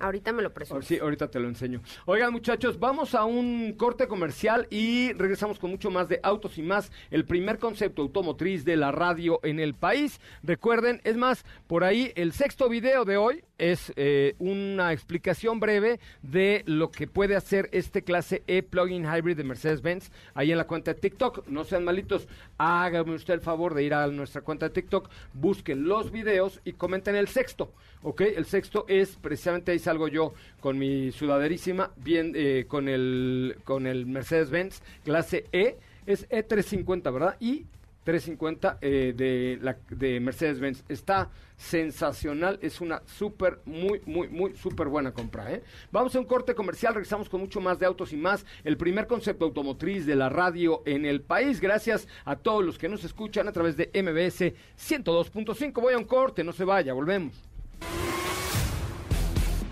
[0.00, 0.80] Ahorita me lo presumo.
[0.80, 1.82] Sí, ahorita te lo enseño.
[2.06, 6.62] Oigan, muchachos, vamos a un corte comercial y regresamos con mucho más de autos y
[6.62, 6.90] más.
[7.10, 10.20] El primer concepto automotriz de la radio en el país.
[10.42, 16.00] Recuerden, es más, por ahí el sexto video de hoy es eh, una explicación breve
[16.22, 20.66] de lo que puede hacer este clase E plug-in hybrid de Mercedes-Benz ahí en la
[20.66, 21.46] cuenta de TikTok.
[21.48, 25.84] No sean malitos, hágame usted el favor de ir a nuestra cuenta de TikTok, busquen
[25.86, 27.74] los videos y comenten el sexto.
[28.02, 28.22] ¿ok?
[28.22, 33.88] El sexto es precisamente ahí salgo yo con mi sudaderísima, bien eh, con el con
[33.88, 37.36] el Mercedes-Benz clase E, es E350, ¿verdad?
[37.40, 37.66] Y
[38.04, 45.10] 350 eh, de de Mercedes-Benz está sensacional, es una súper muy muy muy súper buena
[45.12, 45.64] compra, ¿eh?
[45.90, 49.08] Vamos a un corte comercial, regresamos con mucho más de autos y más, el primer
[49.08, 51.60] concepto automotriz de la radio en el país.
[51.60, 55.82] Gracias a todos los que nos escuchan a través de MBS 102.5.
[55.82, 57.50] Voy a un corte, no se vaya, volvemos.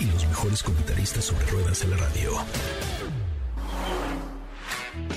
[0.00, 2.32] Y los mejores comentaristas sobre ruedas en la radio.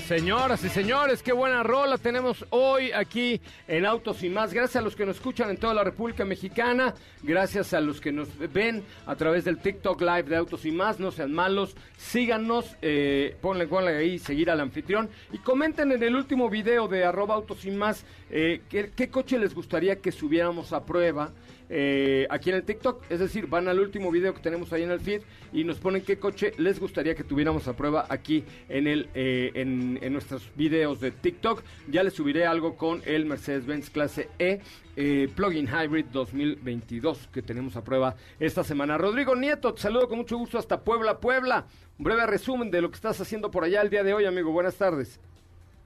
[0.06, 4.52] Señoras y señores, qué buena rola tenemos hoy aquí en Autos y más.
[4.52, 8.10] Gracias a los que nos escuchan en toda la República Mexicana, gracias a los que
[8.10, 10.98] nos ven a través del TikTok Live de Autos y más.
[10.98, 16.16] No sean malos, síganos, eh, ponle, ponle ahí seguir al anfitrión y comenten en el
[16.16, 20.84] último video de arroba Autos y más eh, ¿qué, coche les gustaría que subiéramos a
[20.84, 21.32] prueba.
[21.72, 24.90] eh, aquí en el TikTok, es decir, van al último video que tenemos ahí en
[24.90, 28.88] el feed y nos ponen qué coche les gustaría que tuviéramos a prueba aquí en
[28.88, 31.62] el eh, en, en nuestros videos de TikTok.
[31.88, 34.60] Ya les subiré algo con el Mercedes-Benz clase E
[34.96, 38.98] eh, Plug-in Hybrid 2022 que tenemos a prueba esta semana.
[38.98, 41.66] Rodrigo Nieto, te saludo con mucho gusto hasta Puebla, Puebla.
[41.98, 44.50] Un breve resumen de lo que estás haciendo por allá el día de hoy, amigo.
[44.52, 45.20] Buenas tardes.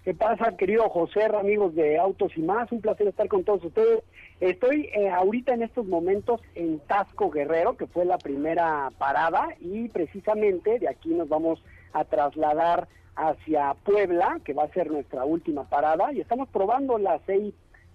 [0.05, 2.71] ¿Qué pasa, querido José, amigos de Autos y más?
[2.71, 4.01] Un placer estar con todos ustedes.
[4.39, 9.89] Estoy eh, ahorita en estos momentos en Tasco Guerrero, que fue la primera parada, y
[9.89, 11.65] precisamente de aquí nos vamos
[11.95, 12.87] a trasladar
[13.17, 17.55] hacia Puebla, que va a ser nuestra última parada, y estamos probando la 6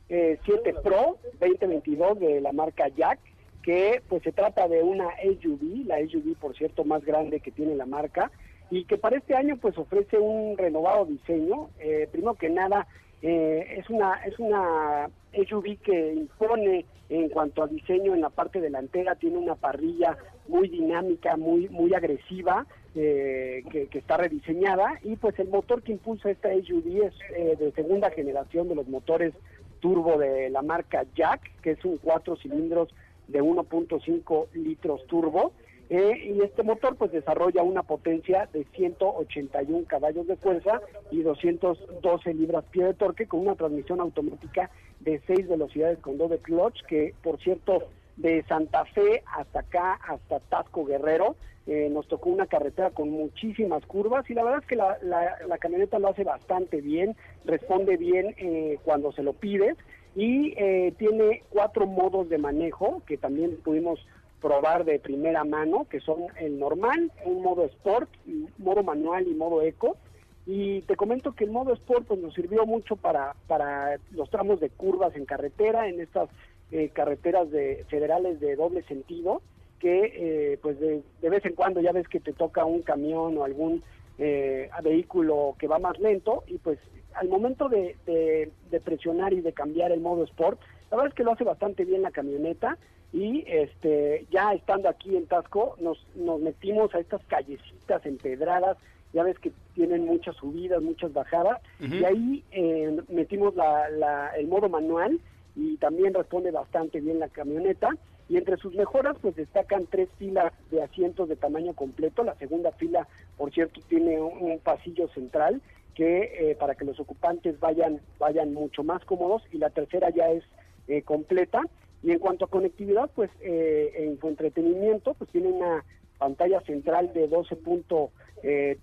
[0.10, 3.20] eh, 7 Pro 2022 de la marca Jack,
[3.62, 7.76] que pues se trata de una SUV, la SUV por cierto más grande que tiene
[7.76, 8.32] la marca,
[8.72, 11.70] y que para este año pues ofrece un renovado diseño.
[11.80, 12.88] Eh, primero que nada,
[13.22, 18.62] eh, es una es una SUV que impone en cuanto a diseño en la parte
[18.62, 25.16] delantera, tiene una parrilla muy dinámica, muy muy agresiva, eh, que, que está rediseñada, y
[25.16, 29.34] pues el motor que impulsa esta SUV es eh, de segunda generación de los motores
[29.80, 32.90] turbo de la marca Jack, que es un cuatro cilindros
[33.28, 35.54] de 1.5 litros turbo.
[35.90, 42.34] Eh, y este motor pues desarrolla una potencia de 181 caballos de fuerza y 212
[42.36, 47.40] libras-pie de torque con una transmisión automática de 6 velocidades con doble clutch que por
[47.40, 47.86] cierto
[48.18, 53.86] de Santa Fe hasta acá, hasta Tasco Guerrero, eh, nos tocó una carretera con muchísimas
[53.86, 58.36] curvas y la verdad es que la, la, camioneta lo hace bastante bien, responde bien
[58.38, 59.78] eh, cuando se lo pides
[60.16, 64.00] y eh, tiene cuatro modos de manejo que también pudimos
[64.42, 68.10] probar de primera mano, que son el normal, un modo sport,
[68.58, 69.98] modo manual y modo eco.
[70.46, 74.60] Y te comento que el modo sport pues, nos sirvió mucho para, para los tramos
[74.60, 76.30] de curvas en carretera, en estas
[76.72, 79.42] eh, carreteras de federales de doble sentido
[79.80, 80.12] que
[80.54, 83.44] eh, pues de, de, vez en cuando ya ves que te toca un camión o
[83.44, 83.82] algún
[84.18, 86.78] eh, vehículo que va más lento y pues
[87.16, 90.60] al momento de, de, de, presionar y de cambiar el modo sport,
[90.92, 92.78] la verdad es que lo hace bastante bien la camioneta
[93.12, 98.78] y este ya estando aquí en Tasco nos, nos metimos a estas callecitas empedradas,
[99.14, 102.00] ya ves que tienen muchas subidas, muchas bajadas uh -huh.
[102.00, 105.20] y ahí eh, metimos la, la, el modo manual
[105.56, 107.90] y también responde bastante bien la camioneta
[108.30, 112.72] y entre sus mejoras pues destacan tres filas de asientos de tamaño completo, la segunda
[112.74, 115.62] fila por cierto tiene un, un pasillo central
[115.96, 120.30] que eh, para que los ocupantes vayan vayan mucho más cómodos y la tercera ya
[120.30, 120.44] es
[120.88, 121.64] eh, completa
[122.04, 125.84] y en cuanto a conectividad pues eh, en su entretenimiento pues tiene una
[126.18, 128.10] pantalla central de 12.3
[128.44, 128.78] eh,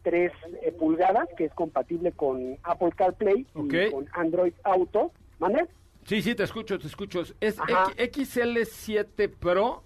[0.78, 3.88] pulgadas que es compatible con Apple CarPlay okay.
[3.88, 5.66] y con Android Auto ¿Mané?
[6.04, 7.22] Sí, sí, te escucho, te escucho.
[7.40, 9.82] ¿Es XL7 Pro?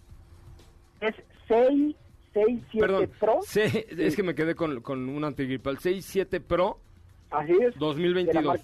[1.01, 1.15] Es
[1.49, 1.97] 6,
[2.35, 3.39] 6 7 Perdón, Pro.
[3.43, 5.79] Sí, es que me quedé con, con un antigripal.
[5.79, 6.79] 6, 7 Pro.
[7.31, 7.75] Así es.
[7.79, 8.61] 2022.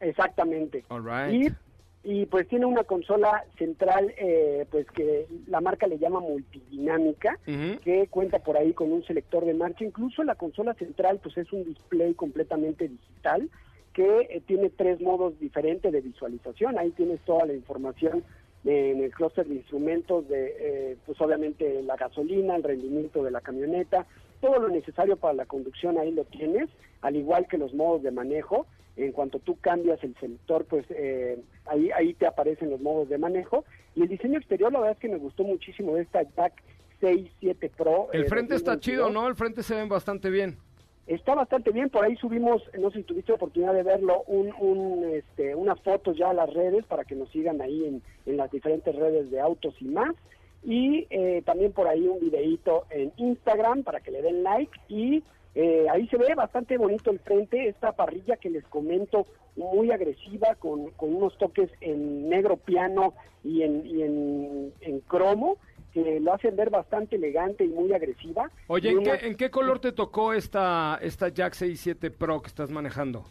[0.00, 0.84] Exactamente.
[0.88, 1.32] All right.
[1.32, 1.54] Y,
[2.02, 7.50] y, pues tiene una consola central, eh, pues que la marca le llama multidinámica, uh
[7.50, 7.78] -huh.
[7.80, 9.84] que cuenta por ahí con un selector de marcha.
[9.84, 13.50] Incluso la consola central, pues es un display completamente digital
[13.92, 16.78] que eh, tiene tres modos diferentes de visualización.
[16.78, 18.24] Ahí tienes toda la información
[18.64, 23.30] eh, en el clúster de instrumentos de, eh, pues obviamente la gasolina, el rendimiento de
[23.30, 24.06] la camioneta,
[24.40, 26.68] todo lo necesario para la conducción ahí lo tienes,
[27.02, 28.66] al igual que los modos de manejo.
[28.96, 33.18] En cuanto tú cambias el selector, pues eh, ahí, ahí te aparecen los modos de
[33.18, 33.64] manejo.
[33.94, 36.62] Y el diseño exterior, la verdad es que me gustó muchísimo de esta Jack
[37.00, 38.08] 6, 7 Pro.
[38.12, 39.26] El frente está chido, ¿no?
[39.28, 40.58] El frente se ven bastante bien
[41.14, 45.10] está bastante bien, por ahí subimos, no sé si tuviste oportunidad de verlo, un, un,
[45.12, 48.50] este, unas fotos ya a las redes para que nos sigan ahí en, en las
[48.52, 50.14] diferentes redes de autos y más.
[50.62, 55.22] Y eh, también por ahí un videíto en Instagram para que le den like y
[55.54, 60.54] eh, ahí se ve bastante bonito el frente, esta parrilla que les comento muy agresiva
[60.54, 65.56] con, con unos toques en negro piano y en, y en, en cromo
[65.92, 68.50] que lo hacen ver bastante elegante y muy agresiva.
[68.68, 69.18] Oye, ¿en, una...
[69.18, 73.24] qué, ¿en qué, color te tocó esta, esta Jack 67 Pro que estás manejando?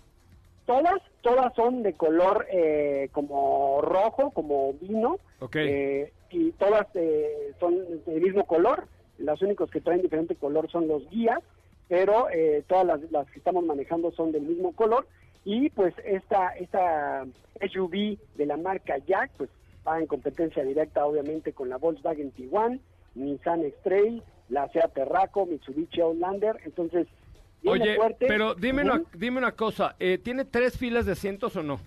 [0.69, 5.67] Todas, todas son de color eh, como rojo, como vino, okay.
[5.67, 7.73] eh, y todas eh, son
[8.05, 8.88] del mismo color.
[9.17, 11.39] Los únicos que traen diferente color son los guías,
[11.88, 15.08] pero eh, todas las, las, que estamos manejando son del mismo color.
[15.43, 17.25] Y pues esta, esta
[17.67, 19.49] SUV de la marca Jack, pues
[19.88, 22.79] va en competencia directa obviamente con la Volkswagen Tiguan,
[23.15, 27.08] Nissan X-Trail, la Seat Terraco, Mitsubishi Outlander, entonces
[27.65, 28.25] Oye, fuerte.
[28.27, 31.79] pero dime una, dime una cosa, eh, ¿tiene tres filas de asientos o no?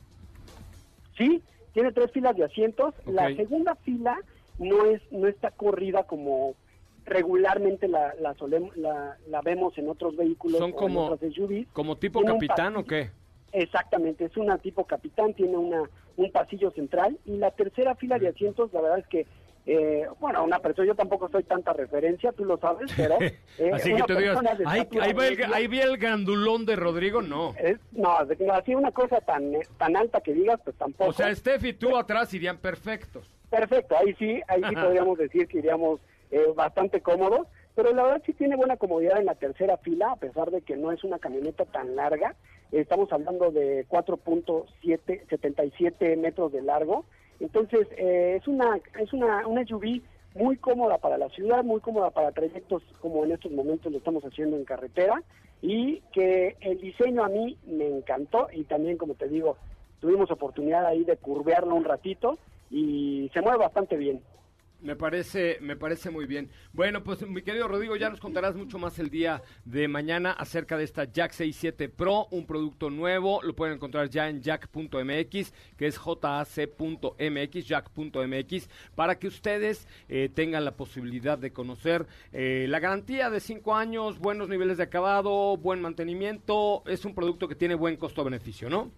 [1.16, 2.94] Sí, tiene tres filas de asientos.
[3.00, 3.14] Okay.
[3.14, 4.18] La segunda fila
[4.58, 6.54] no es no está corrida como
[7.04, 11.66] regularmente la la, solemos, la, la vemos en otros vehículos Son como, SUVs.
[11.72, 13.11] como tipo tiene capitán o qué?
[13.52, 15.82] Exactamente, es una tipo capitán, tiene una
[16.16, 19.26] un pasillo central y la tercera fila de asientos, la verdad es que
[19.64, 23.16] eh, bueno, una persona, yo tampoco soy tanta referencia, tú lo sabes, pero...
[23.20, 27.22] Eh, Así que te digas, ahí, ahí, va el, ahí vi el gandulón de Rodrigo,
[27.22, 27.55] no.
[27.59, 28.11] Es, no,
[28.53, 31.11] así una cosa tan, tan alta que digas, pues tampoco.
[31.11, 33.25] O sea, Steph y tú atrás irían perfectos.
[33.51, 38.22] Perfecto, ahí sí, ahí sí podríamos decir que iríamos eh, bastante cómodos, pero la verdad
[38.25, 41.18] sí tiene buena comodidad en la tercera fila, a pesar de que no es una
[41.18, 42.35] camioneta tan larga,
[42.72, 47.05] estamos hablando de 4.77 metros de largo,
[47.42, 50.00] entonces eh, es una es una, una SUV
[50.35, 54.24] muy cómoda para la ciudad, muy cómoda para trayectos como en estos momentos lo estamos
[54.24, 55.22] haciendo en carretera
[55.61, 59.57] y que el diseño a mí me encantó y también como te digo,
[60.00, 62.38] tuvimos oportunidad ahí de curvearlo un ratito
[62.70, 64.20] y se mueve bastante bien.
[64.83, 66.51] Me parece, me parece muy bien.
[66.73, 70.77] Bueno, pues mi querido Rodrigo, ya nos contarás mucho más el día de mañana acerca
[70.77, 73.40] de esta Jack 67 Pro, un producto nuevo.
[73.45, 80.64] Lo pueden encontrar ya en jack.mx, que es jac.mx, jack.mx, para que ustedes eh, tengan
[80.64, 85.81] la posibilidad de conocer eh, la garantía de 5 años, buenos niveles de acabado, buen
[85.81, 86.83] mantenimiento.
[86.87, 88.90] Es un producto que tiene buen costo-beneficio, ¿no?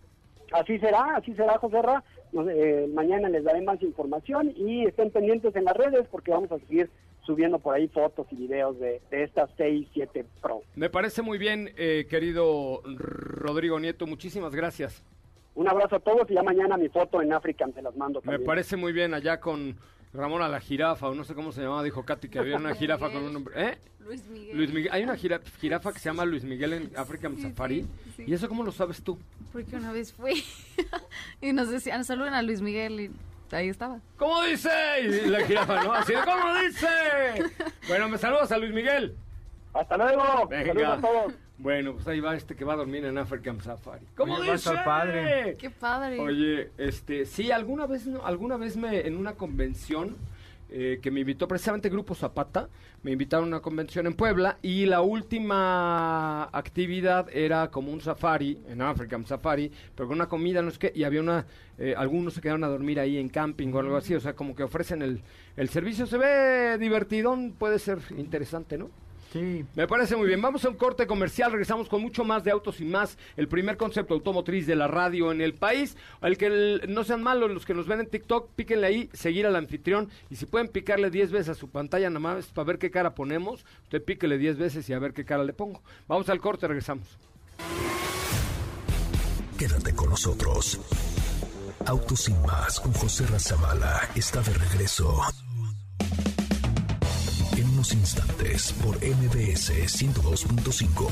[0.53, 2.03] Así será, así será, José Ra.
[2.51, 6.59] Eh, mañana les daré más información y estén pendientes en las redes porque vamos a
[6.59, 6.90] seguir
[7.23, 10.62] subiendo por ahí fotos y videos de, de esta 6, 7 Pro.
[10.75, 14.07] Me parece muy bien, eh, querido Rodrigo Nieto.
[14.07, 15.03] Muchísimas gracias.
[15.55, 18.20] Un abrazo a todos y ya mañana mi foto en África te las mando.
[18.20, 18.40] También.
[18.40, 19.77] Me parece muy bien allá con
[20.14, 22.74] Ramón a la jirafa, o no sé cómo se llamaba, dijo Katy que había una
[22.74, 23.55] jirafa con un nombre.
[23.70, 23.79] ¿Eh?
[24.00, 24.57] Luis Miguel.
[24.57, 24.92] Luis Miguel.
[24.92, 27.81] Hay una jira, jirafa que se llama Luis Miguel en African Sí, Safari.
[27.83, 28.24] sí, sí.
[28.29, 29.18] ¿Y eso cómo lo sabes tú?
[29.53, 30.44] Porque una vez fui
[31.40, 33.11] y nos decían, saluden a Luis Miguel y
[33.55, 33.98] ahí estaba.
[34.16, 34.70] ¿Cómo dice?
[35.03, 35.92] Y la jirafa, ¿no?
[35.94, 37.53] Así, ¿cómo dice?
[37.88, 39.16] Bueno, me saludas a Luis Miguel.
[39.72, 40.46] Hasta luego.
[40.48, 40.72] Venga.
[40.74, 41.35] Saludos a todos.
[41.57, 44.07] Bueno, pues ahí va este que va a dormir en African Safari.
[44.17, 44.71] ¿Cómo Oye, va a dice?
[44.71, 45.57] estar padre.
[45.57, 46.19] Qué padre.
[46.21, 50.17] Oye, este, sí, alguna vez, no, alguna vez me, en una convención
[50.69, 52.69] eh, que me invitó precisamente Grupo Zapata,
[53.05, 58.59] me invitaron a una convención en Puebla y la última actividad era como un safari,
[58.69, 61.46] en African Safari, pero con una comida, no sé qué, y había una,
[61.79, 64.57] eh, algunos se quedaron a dormir ahí en camping o algo así, o sea, como
[64.57, 65.21] que ofrecen el,
[65.57, 68.90] el servicio, se ve divertidón, puede ser interesante, ¿no?
[69.35, 69.64] Sí.
[69.74, 70.40] Me parece muy bien.
[70.40, 71.50] Vamos a un corte comercial.
[71.50, 73.18] Regresamos con mucho más de autos y más.
[73.37, 75.96] El primer concepto automotriz de la radio en el país.
[76.22, 79.44] El que el- no sean malos los que nos ven en TikTok, píquenle ahí, seguir
[79.46, 80.08] al anfitrión.
[80.30, 83.16] Y si pueden picarle 10 veces a su pantalla nada más para ver qué cara
[83.16, 85.82] ponemos, usted píquele 10 veces y a ver qué cara le pongo.
[86.06, 87.08] Vamos al corte, regresamos.
[89.58, 90.78] Quédate con nosotros.
[91.87, 95.20] Autos sin más con José Razabala está de regreso.
[97.92, 101.10] Instantes por MBS 102.5.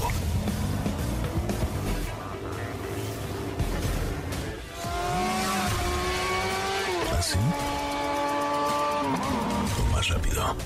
[7.18, 7.38] ¿Así?
[9.78, 10.56] O más rápido.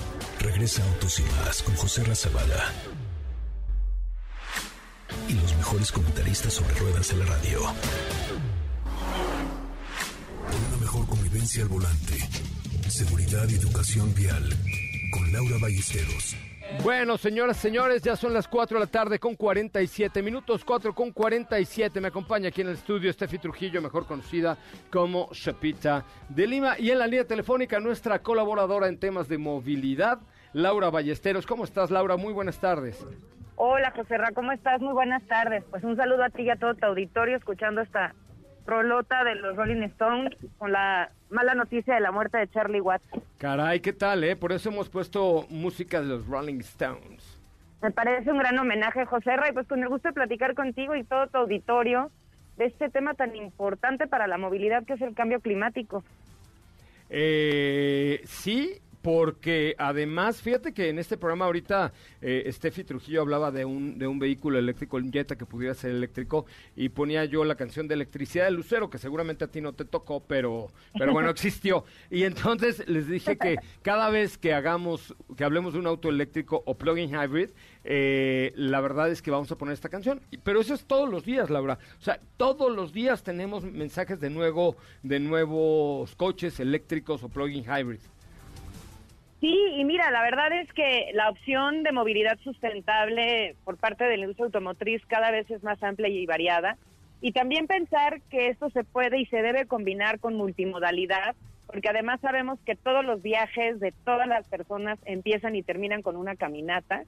[0.41, 2.73] Regresa Autos sin más con José Razabala.
[5.29, 7.61] Y los mejores comentaristas sobre ruedas en la radio.
[10.51, 12.29] Por una mejor convivencia al volante.
[12.89, 14.57] Seguridad y educación vial.
[15.11, 16.37] Con Laura Ballesteros.
[16.83, 21.13] Bueno, señoras, señores, ya son las 4 de la tarde con 47 minutos, 4 con
[21.13, 22.01] 47.
[22.01, 24.57] Me acompaña aquí en el estudio Steffi Trujillo, mejor conocida
[24.91, 26.79] como Chapita de Lima.
[26.79, 30.19] Y en la línea telefónica, nuestra colaboradora en temas de movilidad,
[30.53, 31.47] Laura Ballesteros.
[31.47, 32.17] ¿Cómo estás, Laura?
[32.17, 33.07] Muy buenas tardes.
[33.57, 34.81] Hola, José Ra, ¿cómo estás?
[34.81, 35.65] Muy buenas tardes.
[35.71, 38.15] Pues un saludo a ti y a todo tu auditorio escuchando esta
[38.67, 43.07] rolota de los Rolling Stones con la mala noticia de la muerte de Charlie Watts.
[43.39, 44.37] Caray, ¿qué tal, eh?
[44.37, 47.39] Por eso hemos puesto música de los Rolling Stones.
[47.83, 50.95] Me parece un gran homenaje, José Ra, y pues con el gusto de platicar contigo
[50.97, 52.11] y todo tu auditorio
[52.57, 56.03] de este tema tan importante para la movilidad que es el cambio climático.
[57.11, 63.65] Eh, sí, porque además, fíjate que en este programa ahorita eh, Steffi Trujillo hablaba de
[63.65, 66.45] un, de un vehículo eléctrico, un Jetta que pudiera ser eléctrico,
[66.75, 69.85] y ponía yo la canción de Electricidad de Lucero, que seguramente a ti no te
[69.85, 71.85] tocó, pero, pero bueno, existió.
[72.11, 76.65] Y entonces les dije que cada vez que hagamos, que hablemos de un auto eléctrico
[76.67, 77.51] o plug-in hybrid,
[77.85, 80.21] eh, la verdad es que vamos a poner esta canción.
[80.43, 81.79] Pero eso es todos los días, Laura.
[82.01, 87.63] O sea, todos los días tenemos mensajes de nuevo, de nuevos coches eléctricos o plug-in
[87.63, 88.01] hybrid.
[89.41, 94.17] Sí, y mira, la verdad es que la opción de movilidad sustentable por parte de
[94.17, 96.79] la industria automotriz cada vez es más amplia y variada.
[97.21, 101.35] Y también pensar que esto se puede y se debe combinar con multimodalidad,
[101.67, 106.17] porque además sabemos que todos los viajes de todas las personas empiezan y terminan con
[106.17, 107.05] una caminata.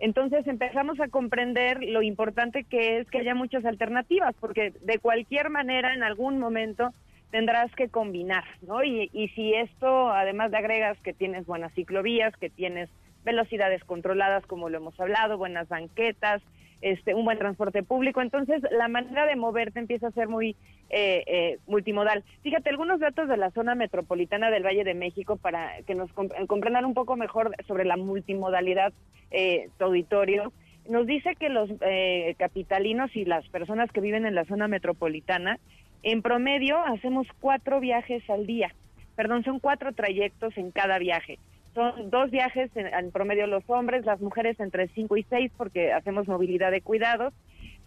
[0.00, 5.50] Entonces empezamos a comprender lo importante que es que haya muchas alternativas, porque de cualquier
[5.50, 6.92] manera en algún momento
[7.30, 8.82] tendrás que combinar, ¿no?
[8.82, 12.88] Y, y si esto, además de agregas que tienes buenas ciclovías, que tienes
[13.24, 16.42] velocidades controladas, como lo hemos hablado, buenas banquetas,
[16.82, 20.56] este, un buen transporte público, entonces la manera de moverte empieza a ser muy
[20.88, 22.24] eh, eh, multimodal.
[22.42, 26.46] Fíjate, algunos datos de la zona metropolitana del Valle de México para que nos comp-
[26.46, 28.94] comprendan un poco mejor sobre la multimodalidad
[29.30, 30.54] eh, tu auditorio.
[30.88, 35.58] Nos dice que los eh, capitalinos y las personas que viven en la zona metropolitana,
[36.02, 38.72] en promedio hacemos cuatro viajes al día.
[39.16, 41.38] Perdón, son cuatro trayectos en cada viaje.
[41.74, 45.92] Son dos viajes en, en promedio los hombres, las mujeres entre cinco y seis porque
[45.92, 47.34] hacemos movilidad de cuidados.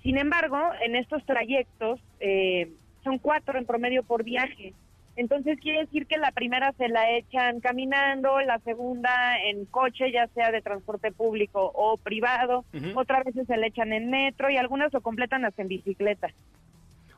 [0.03, 2.69] Sin embargo, en estos trayectos eh,
[3.03, 4.73] son cuatro en promedio por viaje.
[5.15, 9.11] Entonces quiere decir que la primera se la echan caminando, la segunda
[9.45, 12.99] en coche, ya sea de transporte público o privado, Ujú.
[12.99, 16.29] otras veces se la echan en metro y algunas lo completan hasta en bicicleta.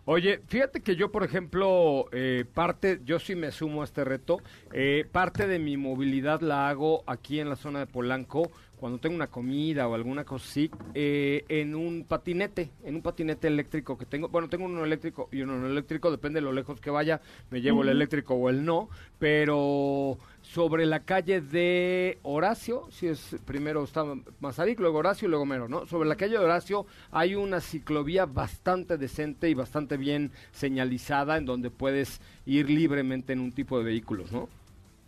[0.07, 4.37] Oye, fíjate que yo, por ejemplo, eh, parte, yo sí me sumo a este reto,
[4.71, 9.15] eh, parte de mi movilidad la hago aquí en la zona de Polanco, cuando tengo
[9.15, 14.05] una comida o alguna cosa así, eh, en un patinete, en un patinete eléctrico que
[14.05, 17.21] tengo, bueno, tengo uno eléctrico y uno no eléctrico, depende de lo lejos que vaya,
[17.51, 23.35] me llevo el eléctrico o el no, pero sobre la calle de Horacio, si es
[23.45, 24.05] primero está
[24.39, 25.85] Mazarik, luego Horacio y luego Mero, ¿no?
[25.85, 31.45] Sobre la calle de Horacio hay una ciclovía bastante decente y bastante bien señalizada en
[31.45, 34.47] donde puedes ir libremente en un tipo de vehículos, ¿no?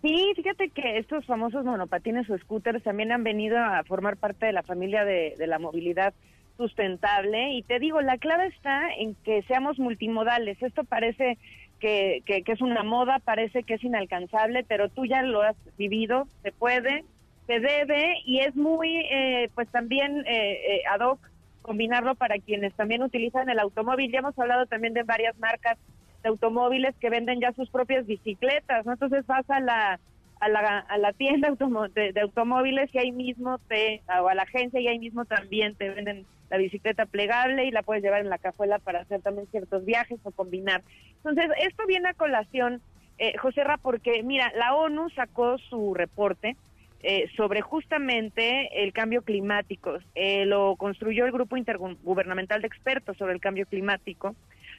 [0.01, 4.53] Sí, fíjate que estos famosos monopatines o scooters también han venido a formar parte de
[4.53, 6.13] la familia de, de la movilidad
[6.55, 10.61] sustentable y te digo, la clave está en que seamos multimodales.
[10.61, 11.37] Esto parece
[11.79, 15.55] que, que, que es una moda, parece que es inalcanzable, pero tú ya lo has
[15.77, 17.03] vivido, se puede,
[17.45, 21.19] se debe y es muy, eh, pues también eh, eh, ad hoc
[21.61, 24.11] combinarlo para quienes también utilizan el automóvil.
[24.11, 25.77] Ya hemos hablado también de varias marcas
[26.27, 28.93] automóviles que venden ya sus propias bicicletas, ¿no?
[28.93, 29.99] Entonces vas a la
[30.39, 31.49] a la, a la tienda
[31.95, 35.75] de, de, automóviles y ahí mismo te, o a la agencia y ahí mismo también
[35.75, 39.47] te venden la bicicleta plegable y la puedes llevar en la cajuela para hacer también
[39.47, 40.83] ciertos viajes o combinar.
[41.17, 42.81] Entonces, esto viene a colación,
[43.17, 46.55] eh, José Ra, porque mira, la ONU sacó su reporte
[47.03, 49.97] eh, sobre justamente el cambio climático.
[50.15, 54.35] Eh, lo construyó el Grupo Intergubernamental de Expertos sobre el Cambio Climático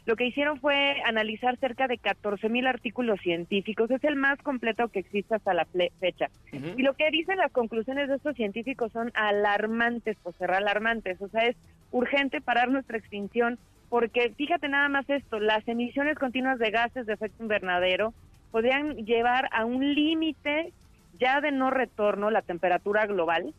[0.09, 3.90] lo que hicieron fue analizar cerca de 14 mil artículos científicos.
[3.90, 5.66] Es el más completo que existe hasta la
[6.00, 6.30] fecha.
[6.50, 11.20] Y lo que dicen las conclusiones de estos científicos son alarmantes, pues alarmantes.
[11.20, 11.56] O sea, es
[11.90, 13.59] urgente parar nuestra extinción
[13.90, 18.14] porque fíjate nada más esto, las emisiones continuas de gases de efecto invernadero
[18.50, 20.72] podrían llevar a un límite
[21.20, 23.52] ya de no retorno la temperatura global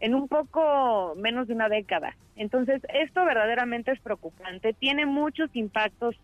[0.00, 2.16] en un poco menos de una década.
[2.36, 6.16] Entonces, esto verdaderamente es preocupante, tiene muchos impactos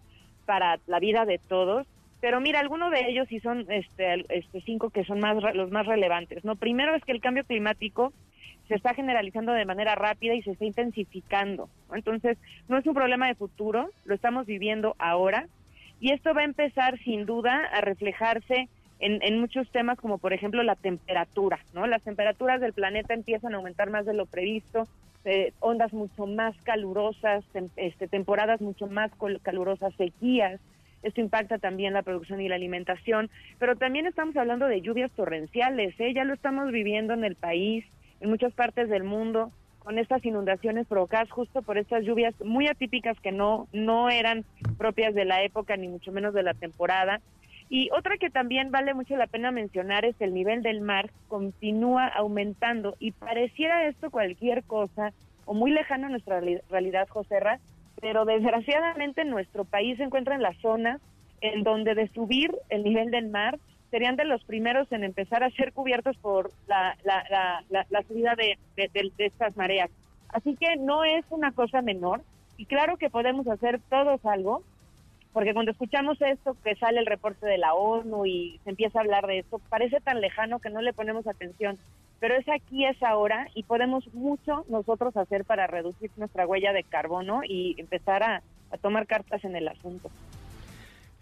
[0.47, 1.87] para la vida de todos,
[2.21, 5.87] pero mira, algunos de ellos sí son este, este cinco que son más los más
[5.87, 6.45] relevantes.
[6.45, 8.13] No, primero es que el cambio climático
[8.69, 11.69] se está generalizando de manera rápida y se está intensificando.
[11.93, 15.47] Entonces, no es un problema de futuro, lo estamos viviendo ahora
[16.01, 18.69] y esto va a empezar sin duda a reflejarse
[18.99, 21.87] en, muchos temas como por ejemplo la temperatura, ¿no?
[21.87, 24.89] Las temperaturas del planeta empiezan a aumentar más de lo previsto,
[25.25, 27.45] eh, ondas mucho más calurosas,
[27.77, 29.11] este, temporadas mucho más
[29.43, 30.61] calurosas, sequías.
[31.03, 35.95] Esto impacta también la producción y la alimentación, pero también estamos hablando de lluvias torrenciales,
[36.01, 36.15] ¿eh?
[36.15, 37.85] ya lo estamos viviendo en el país,
[38.21, 39.53] en muchas partes del mundo,
[39.87, 44.45] con estas inundaciones provocadas justo por estas lluvias muy atípicas que no, no eran
[44.79, 47.21] propias de la época ni mucho menos de la temporada.
[47.69, 52.07] Y otra que también vale mucho la pena mencionar es el nivel del mar continúa
[52.07, 55.13] aumentando y pareciera esto cualquier cosa
[55.47, 57.59] o muy lejano a nuestra realidad, José Ra,
[58.01, 61.01] pero desgraciadamente nuestro país se encuentra en la zona
[61.41, 63.59] en donde de subir el nivel del mar
[63.91, 69.13] serían de los primeros en empezar a ser cubiertos por la, la, subida de, de
[69.19, 69.91] estas mareas.
[70.29, 72.23] Así que no es una cosa menor
[72.57, 74.63] y claro que podemos hacer todos algo,
[75.37, 79.03] porque cuando escuchamos esto, que sale el reporte de la ONU y se empieza a
[79.03, 81.77] hablar de esto, parece tan lejano que no le ponemos atención,
[82.21, 86.85] pero es aquí, es ahora, y podemos mucho nosotros hacer para reducir nuestra huella de
[86.85, 90.11] carbono y empezar a, a tomar cartas en el asunto.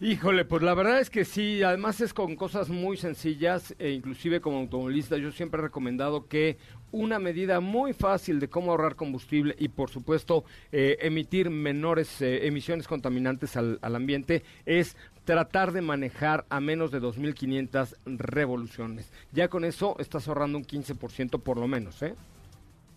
[0.01, 4.41] Híjole, pues la verdad es que sí, además es con cosas muy sencillas e inclusive
[4.41, 6.59] como automovilista yo siempre he recomendado que
[6.91, 12.45] una medida muy fácil de cómo ahorrar combustible y por supuesto eh, emitir menores eh,
[12.49, 19.13] emisiones contaminantes al, al, ambiente es tratar de manejar a menos de 2.500 revoluciones.
[19.31, 22.15] Ya con eso estás ahorrando un 15% por lo menos, ¿eh?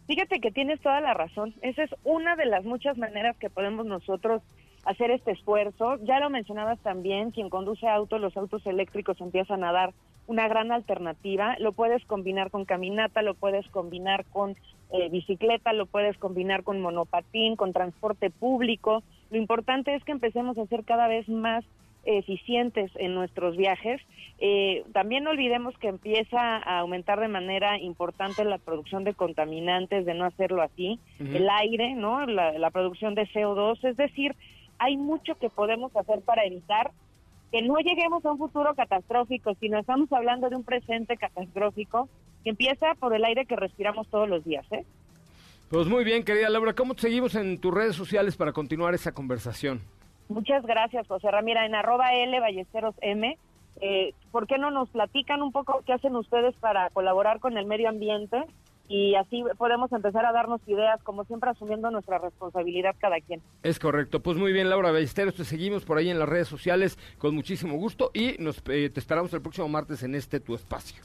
[0.08, 1.54] Fíjate que tienes toda la razón.
[1.62, 4.42] Esa es una de las muchas maneras que podemos nosotros
[4.88, 5.98] hacer este esfuerzo.
[6.04, 9.94] Ya lo mencionabas también, quien conduce autos, los autos eléctricos empiezan a dar
[10.28, 11.56] una gran alternativa.
[11.60, 14.56] Lo puedes combinar con caminata, lo puedes combinar con
[14.92, 19.04] eh, bicicleta, lo puedes combinar con monopatín, con transporte público.
[19.30, 21.66] Lo importante es que empecemos a ser cada vez más
[22.06, 24.00] eficientes en nuestros viajes.
[24.40, 30.06] Eh, también no olvidemos que empieza a aumentar de manera importante la producción de contaminantes,
[30.06, 32.26] de no hacerlo así, el aire, ¿no?
[32.26, 34.36] La, la producción de CO2, es decir,
[34.80, 36.92] hay mucho que podemos hacer para evitar
[37.52, 42.10] que no lleguemos a un futuro catastrófico, sino estamos hablando de un presente catastrófico
[42.44, 44.66] que empieza por el aire que respiramos todos los días.
[44.72, 44.86] ¿eh?
[45.70, 49.14] Pues muy bien, querida Laura, ¿cómo te seguimos en tus redes sociales para continuar esa
[49.14, 49.82] conversación?
[50.30, 53.38] Muchas gracias, José Ramira, en arroba L Ballesteros M.
[53.80, 57.66] Eh, ¿Por qué no nos platican un poco qué hacen ustedes para colaborar con el
[57.66, 58.44] medio ambiente?
[58.88, 63.42] Y así podemos empezar a darnos ideas, como siempre asumiendo nuestra responsabilidad cada quien.
[63.64, 64.22] Es correcto.
[64.22, 67.76] Pues muy bien, Laura Ballesteros, te seguimos por ahí en las redes sociales con muchísimo
[67.76, 71.04] gusto y nos, eh, te esperamos el próximo martes en este tu espacio.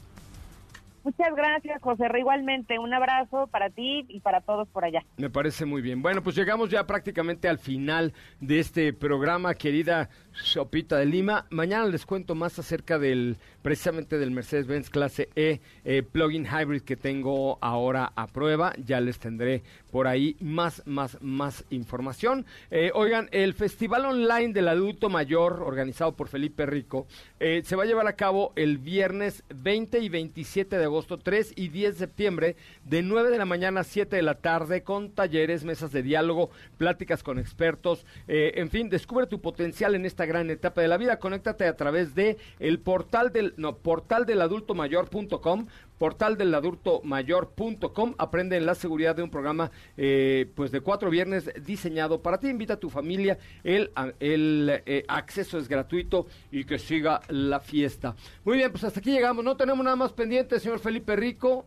[1.03, 2.05] Muchas gracias, José.
[2.17, 5.03] Igualmente, un abrazo para ti y para todos por allá.
[5.17, 6.01] Me parece muy bien.
[6.01, 11.45] Bueno, pues llegamos ya prácticamente al final de este programa, querida Sopita de Lima.
[11.49, 16.95] Mañana les cuento más acerca del, precisamente del Mercedes-Benz clase E eh, plug-in hybrid que
[16.95, 18.73] tengo ahora a prueba.
[18.83, 22.45] Ya les tendré por ahí más, más, más información.
[22.71, 27.07] Eh, oigan, el Festival Online del Adulto Mayor, organizado por Felipe Rico,
[27.39, 31.53] eh, se va a llevar a cabo el viernes 20 y 27 de agosto, 3
[31.55, 35.11] y 10 de septiembre, de 9 de la mañana a 7 de la tarde, con
[35.11, 38.05] talleres, mesas de diálogo, pláticas con expertos.
[38.27, 41.19] Eh, en fin, descubre tu potencial en esta gran etapa de la vida.
[41.19, 45.67] Conéctate a través de el portal del, no, portal del adulto mayor.com,
[45.97, 48.15] portal del adulto mayor.com.
[48.17, 52.47] Aprende en la seguridad de un programa, eh, pues de cuatro viernes diseñado para ti.
[52.49, 53.37] Invita a tu familia.
[53.63, 58.15] El, el eh, acceso es gratuito y que siga la fiesta.
[58.43, 59.43] Muy bien, pues hasta aquí llegamos.
[59.43, 61.65] No tenemos nada más pendiente, señor Felipe Rico.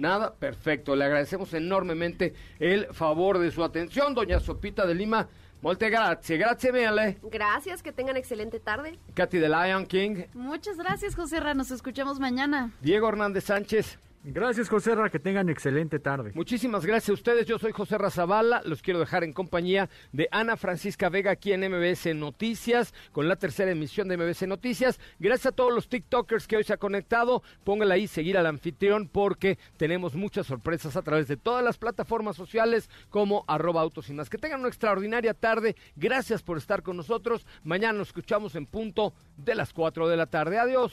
[0.00, 0.96] Nada, perfecto.
[0.96, 5.28] Le agradecemos enormemente el favor de su atención, doña Sopita de Lima.
[5.62, 7.18] Molte grazie, grazie mille.
[7.22, 8.98] Gracias, que tengan excelente tarde.
[9.14, 10.24] Katy de Lion King.
[10.32, 11.52] Muchas gracias, José Ra.
[11.52, 12.70] Nos escuchamos mañana.
[12.80, 13.98] Diego Hernández Sánchez.
[14.22, 16.32] Gracias, José Ra, que tengan excelente tarde.
[16.34, 17.46] Muchísimas gracias a ustedes.
[17.46, 18.60] Yo soy José Razabala.
[18.66, 23.36] Los quiero dejar en compañía de Ana Francisca Vega aquí en MBS Noticias, con la
[23.36, 25.00] tercera emisión de MBS Noticias.
[25.18, 27.42] Gracias a todos los TikTokers que hoy se han conectado.
[27.64, 32.36] Póngale ahí seguir al anfitrión porque tenemos muchas sorpresas a través de todas las plataformas
[32.36, 34.28] sociales como arroba autos y más.
[34.28, 35.76] Que tengan una extraordinaria tarde.
[35.96, 37.46] Gracias por estar con nosotros.
[37.64, 40.58] Mañana nos escuchamos en punto de las 4 de la tarde.
[40.58, 40.92] Adiós.